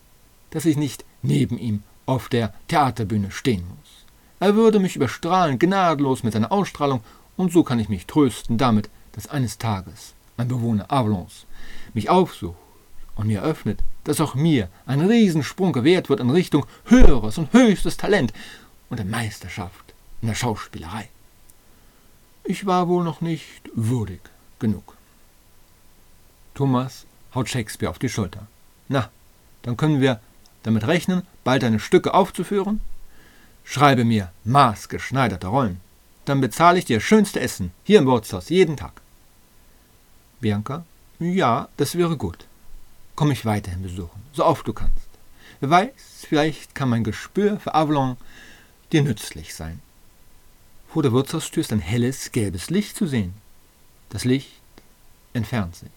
dass 0.49 0.65
ich 0.65 0.77
nicht 0.77 1.05
neben 1.21 1.57
ihm 1.57 1.83
auf 2.05 2.29
der 2.29 2.53
Theaterbühne 2.67 3.31
stehen 3.31 3.65
muss. 3.67 4.05
Er 4.39 4.55
würde 4.55 4.79
mich 4.79 4.95
überstrahlen, 4.95 5.59
gnadenlos 5.59 6.23
mit 6.23 6.33
seiner 6.33 6.51
Ausstrahlung 6.51 7.01
und 7.35 7.51
so 7.51 7.63
kann 7.63 7.79
ich 7.79 7.89
mich 7.89 8.05
trösten 8.05 8.57
damit, 8.57 8.89
dass 9.13 9.27
eines 9.27 9.57
Tages 9.57 10.13
ein 10.37 10.47
Bewohner 10.47 10.91
Avalons 10.91 11.45
mich 11.93 12.09
aufsucht 12.09 12.57
und 13.15 13.27
mir 13.27 13.39
eröffnet, 13.39 13.79
dass 14.03 14.21
auch 14.21 14.35
mir 14.35 14.69
ein 14.85 15.01
Riesensprung 15.01 15.73
gewährt 15.73 16.09
wird 16.09 16.19
in 16.19 16.29
Richtung 16.29 16.65
höheres 16.85 17.37
und 17.37 17.51
höchstes 17.51 17.97
Talent 17.97 18.31
und 18.89 18.97
der 18.97 19.05
Meisterschaft 19.05 19.93
in 20.21 20.29
der 20.29 20.35
Schauspielerei. 20.35 21.09
Ich 22.43 22.65
war 22.65 22.87
wohl 22.87 23.03
noch 23.03 23.21
nicht 23.21 23.69
würdig 23.73 24.21
genug. 24.59 24.96
Thomas 26.57 27.05
haut 27.35 27.49
Shakespeare 27.49 27.91
auf 27.91 27.99
die 27.99 28.09
Schulter. 28.09 28.47
Na, 28.87 29.11
dann 29.61 29.77
können 29.77 30.01
wir 30.01 30.19
damit 30.63 30.87
rechnen, 30.87 31.21
bald 31.43 31.61
deine 31.61 31.79
Stücke 31.79 32.15
aufzuführen? 32.15 32.81
Schreibe 33.63 34.03
mir 34.03 34.31
maßgeschneiderte 34.43 35.45
Rollen. 35.45 35.79
Dann 36.25 36.41
bezahle 36.41 36.79
ich 36.79 36.85
dir 36.85 36.99
schönste 36.99 37.39
Essen 37.39 37.71
hier 37.83 37.99
im 37.99 38.07
Wirtshaus 38.07 38.49
jeden 38.49 38.75
Tag. 38.75 39.01
Bianca, 40.41 40.83
ja, 41.19 41.69
das 41.77 41.95
wäre 41.95 42.17
gut. 42.17 42.47
Komm 43.15 43.27
mich 43.27 43.45
weiterhin 43.45 43.83
besuchen, 43.83 44.23
so 44.33 44.43
oft 44.43 44.67
du 44.67 44.73
kannst. 44.73 45.09
Wer 45.59 45.69
weiß, 45.69 46.25
vielleicht 46.27 46.73
kann 46.73 46.89
mein 46.89 47.03
Gespür 47.03 47.59
für 47.59 47.75
Avalon 47.75 48.17
dir 48.91 49.03
nützlich 49.03 49.53
sein. 49.53 49.79
Vor 50.91 51.03
der 51.03 51.13
Wirtshaustür 51.13 51.61
ist 51.61 51.71
ein 51.71 51.81
helles, 51.81 52.31
gelbes 52.31 52.71
Licht 52.71 52.97
zu 52.97 53.05
sehen. 53.05 53.35
Das 54.09 54.25
Licht 54.25 54.61
entfernt 55.33 55.75
sich. 55.75 55.96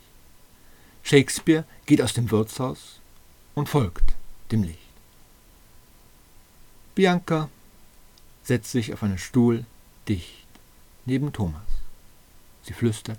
Shakespeare 1.03 1.65
geht 1.87 2.03
aus 2.03 2.13
dem 2.13 2.31
Wirtshaus 2.31 3.01
und 3.55 3.69
folgt 3.69 4.15
dem 4.53 4.63
Licht. 4.63 4.79
Bianca 6.95 7.49
setzt 8.43 8.73
sich 8.73 8.93
auf 8.93 9.03
einen 9.03 9.19
Stuhl 9.19 9.65
dicht 10.09 10.47
neben 11.07 11.33
Thomas. 11.33 11.63
Sie 12.63 12.73
flüstert 12.73 13.19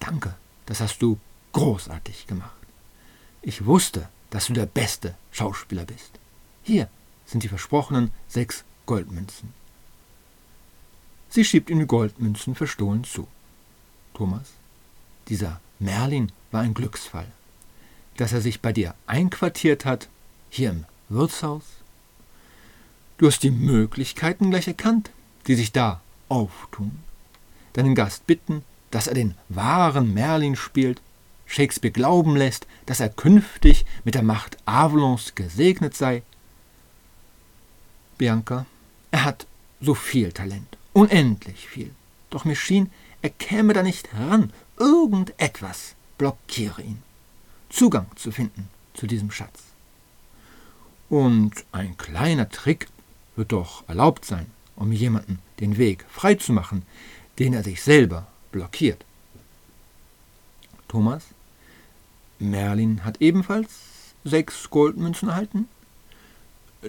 Danke, 0.00 0.34
das 0.66 0.80
hast 0.80 1.00
du 1.00 1.18
großartig 1.52 2.26
gemacht. 2.26 2.56
Ich 3.42 3.64
wusste, 3.64 4.08
dass 4.30 4.46
du 4.46 4.52
der 4.52 4.66
beste 4.66 5.14
Schauspieler 5.32 5.84
bist. 5.84 6.18
Hier 6.62 6.88
sind 7.24 7.42
die 7.42 7.48
versprochenen 7.48 8.10
sechs 8.28 8.64
Goldmünzen. 8.86 9.52
Sie 11.28 11.44
schiebt 11.44 11.70
ihm 11.70 11.78
die 11.78 11.86
Goldmünzen 11.86 12.54
verstohlen 12.54 13.04
zu. 13.04 13.26
Thomas, 14.14 14.52
dieser 15.28 15.60
Merlin 15.78 16.32
war 16.50 16.62
ein 16.62 16.74
Glücksfall. 16.74 17.26
Dass 18.16 18.32
er 18.32 18.40
sich 18.40 18.60
bei 18.60 18.72
dir 18.72 18.94
einquartiert 19.06 19.84
hat, 19.84 20.08
hier 20.48 20.70
im 20.70 20.84
Wirtshaus. 21.08 21.64
Du 23.18 23.26
hast 23.26 23.42
die 23.42 23.50
Möglichkeiten 23.50 24.50
gleich 24.50 24.68
erkannt, 24.68 25.10
die 25.46 25.54
sich 25.54 25.72
da 25.72 26.00
auftun. 26.28 26.98
Deinen 27.72 27.94
Gast 27.94 28.26
bitten, 28.26 28.62
dass 28.90 29.06
er 29.06 29.14
den 29.14 29.34
wahren 29.48 30.14
Merlin 30.14 30.56
spielt, 30.56 31.00
Shakespeare 31.46 31.92
glauben 31.92 32.36
lässt, 32.36 32.66
dass 32.86 33.00
er 33.00 33.08
künftig 33.08 33.86
mit 34.04 34.14
der 34.14 34.22
Macht 34.22 34.58
Avalons 34.66 35.34
gesegnet 35.34 35.96
sei. 35.96 36.22
Bianca, 38.18 38.66
er 39.10 39.24
hat 39.24 39.46
so 39.80 39.94
viel 39.94 40.32
Talent, 40.32 40.76
unendlich 40.92 41.68
viel. 41.68 41.94
Doch 42.30 42.44
mir 42.44 42.56
schien, 42.56 42.90
er 43.22 43.30
käme 43.30 43.72
da 43.72 43.82
nicht 43.82 44.12
heran. 44.12 44.52
Irgendetwas 44.78 45.94
blockiere 46.18 46.82
ihn. 46.82 47.02
Zugang 47.68 48.06
zu 48.16 48.30
finden 48.30 48.68
zu 48.94 49.06
diesem 49.06 49.30
Schatz. 49.30 49.62
Und 51.08 51.52
ein 51.72 51.96
kleiner 51.96 52.48
Trick 52.48 52.88
wird 53.36 53.52
doch 53.52 53.88
erlaubt 53.88 54.24
sein, 54.24 54.46
um 54.76 54.92
jemanden 54.92 55.38
den 55.60 55.76
Weg 55.78 56.04
freizumachen, 56.08 56.82
den 57.38 57.52
er 57.52 57.62
sich 57.62 57.82
selber 57.82 58.26
blockiert. 58.52 59.04
Thomas, 60.88 61.24
Merlin 62.38 63.04
hat 63.04 63.20
ebenfalls 63.20 63.70
sechs 64.24 64.70
Goldmünzen 64.70 65.28
erhalten. 65.28 65.68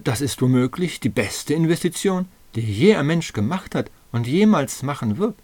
Das 0.03 0.21
ist 0.21 0.41
womöglich 0.41 0.99
die 0.99 1.09
beste 1.09 1.53
Investition, 1.53 2.27
die 2.55 2.61
je 2.61 2.95
ein 2.95 3.07
Mensch 3.07 3.33
gemacht 3.33 3.75
hat 3.75 3.91
und 4.11 4.27
jemals 4.27 4.83
machen 4.83 5.17
wird. 5.17 5.35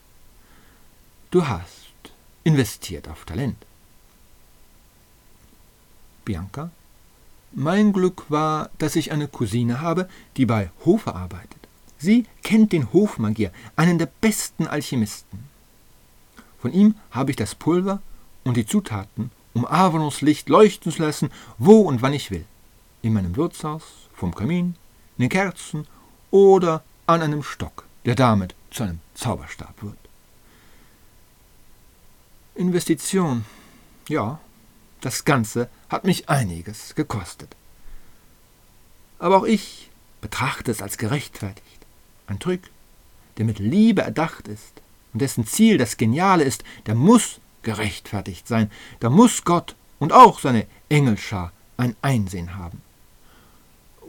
Du 1.31 1.47
hast 1.47 1.82
investiert 2.43 3.07
auf 3.07 3.25
Talent. 3.25 3.57
Bianca, 6.25 6.71
mein 7.51 7.93
Glück 7.93 8.25
war, 8.29 8.69
dass 8.77 8.95
ich 8.95 9.11
eine 9.11 9.27
Cousine 9.27 9.81
habe, 9.81 10.09
die 10.37 10.45
bei 10.45 10.71
Hofe 10.85 11.13
arbeitet. 11.13 11.59
Sie 11.97 12.25
kennt 12.41 12.71
den 12.71 12.91
Hofmagier, 12.91 13.51
einen 13.75 13.97
der 13.97 14.09
besten 14.21 14.67
Alchemisten. 14.67 15.47
Von 16.59 16.73
ihm 16.73 16.95
habe 17.11 17.31
ich 17.31 17.37
das 17.37 17.55
Pulver 17.55 18.01
und 18.43 18.57
die 18.57 18.65
Zutaten, 18.65 19.31
um 19.53 19.65
Avalons 19.65 20.21
Licht 20.21 20.49
leuchten 20.49 20.91
zu 20.91 21.01
lassen, 21.01 21.29
wo 21.57 21.81
und 21.81 22.01
wann 22.01 22.13
ich 22.13 22.31
will. 22.31 22.45
In 23.01 23.13
meinem 23.13 23.35
Wirtshaus, 23.35 23.83
vom 24.13 24.33
Kamin, 24.33 24.75
in 25.17 25.23
den 25.23 25.29
Kerzen 25.29 25.87
oder 26.31 26.83
an 27.05 27.21
einem 27.21 27.43
Stock, 27.43 27.85
der 28.05 28.15
damit 28.15 28.55
zu 28.71 28.83
einem 28.83 28.99
Zauberstab 29.13 29.81
wird. 29.83 30.02
Investition. 32.55 33.45
Ja, 34.07 34.39
das 35.01 35.25
Ganze 35.25 35.69
hat 35.89 36.05
mich 36.05 36.29
einiges 36.29 36.95
gekostet. 36.95 37.55
Aber 39.19 39.37
auch 39.37 39.45
ich 39.45 39.89
betrachte 40.21 40.71
es 40.71 40.81
als 40.81 40.97
gerechtfertigt. 40.97 41.85
Ein 42.27 42.39
Trick, 42.39 42.69
der 43.37 43.45
mit 43.45 43.59
Liebe 43.59 44.01
erdacht 44.01 44.47
ist 44.47 44.81
und 45.13 45.21
dessen 45.21 45.45
Ziel 45.45 45.77
das 45.77 45.97
Geniale 45.97 46.43
ist, 46.43 46.63
der 46.85 46.95
muss 46.95 47.39
gerechtfertigt 47.63 48.47
sein. 48.47 48.69
Da 48.99 49.09
muss 49.09 49.43
Gott 49.43 49.75
und 49.99 50.13
auch 50.13 50.39
seine 50.39 50.67
Engelschar 50.89 51.51
ein 51.77 51.95
Einsehen 52.01 52.55
haben. 52.55 52.81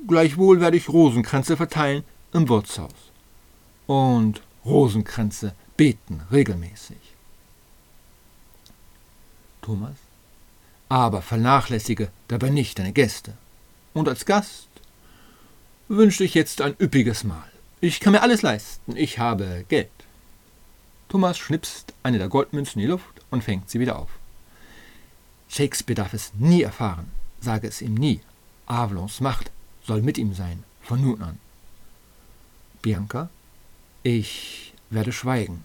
Gleichwohl 0.07 0.61
werde 0.61 0.77
ich 0.77 0.89
Rosenkränze 0.89 1.57
verteilen 1.57 2.05
im 2.33 2.49
Wirtshaus. 2.49 2.93
Und 3.87 4.43
Rosenkränze 4.65 5.55
beten 5.77 6.23
regelmäßig. 6.31 7.14
Thomas, 9.65 9.97
aber 10.91 11.23
vernachlässige 11.23 12.11
dabei 12.29 12.51
nicht 12.51 12.79
deine 12.79 12.93
Gäste. 12.93 13.33
Und 13.95 14.09
als 14.09 14.27
Gast 14.27 14.69
wünsche 15.89 16.23
ich 16.23 16.35
jetzt 16.35 16.61
ein 16.61 16.77
üppiges 16.79 17.25
Mahl. 17.25 17.51
Ich 17.81 18.01
kann 18.01 18.13
mir 18.13 18.21
alles 18.21 18.43
leisten, 18.43 18.95
ich 18.95 19.19
habe 19.19 19.65
Geld. 19.69 19.89
Thomas 21.09 21.39
schnipst 21.39 21.95
eine 22.03 22.19
der 22.19 22.29
Goldmünzen 22.29 22.81
in 22.81 22.87
die 22.87 22.91
Luft 22.91 23.23
und 23.31 23.43
fängt 23.43 23.71
sie 23.71 23.81
wieder 23.81 23.99
auf. 23.99 24.11
Shakespeare 25.49 25.97
darf 25.97 26.13
es 26.13 26.33
nie 26.35 26.63
erfahren, 26.63 27.11
sage 27.41 27.67
es 27.67 27.81
ihm 27.81 27.95
nie. 27.95 28.21
Avalons 28.67 29.21
Macht 29.21 29.51
soll 29.87 30.03
mit 30.03 30.19
ihm 30.19 30.35
sein, 30.35 30.63
von 30.83 31.01
nun 31.01 31.23
an. 31.23 31.39
Bianca, 32.83 33.31
ich 34.03 34.75
werde 34.91 35.13
schweigen, 35.13 35.65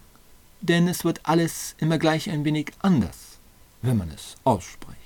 denn 0.62 0.88
es 0.88 1.04
wird 1.04 1.20
alles 1.24 1.74
immer 1.78 1.98
gleich 1.98 2.30
ein 2.30 2.44
wenig 2.46 2.72
anders, 2.80 3.29
wenn 3.82 3.96
man 3.96 4.10
es 4.10 4.36
ausspricht. 4.44 4.99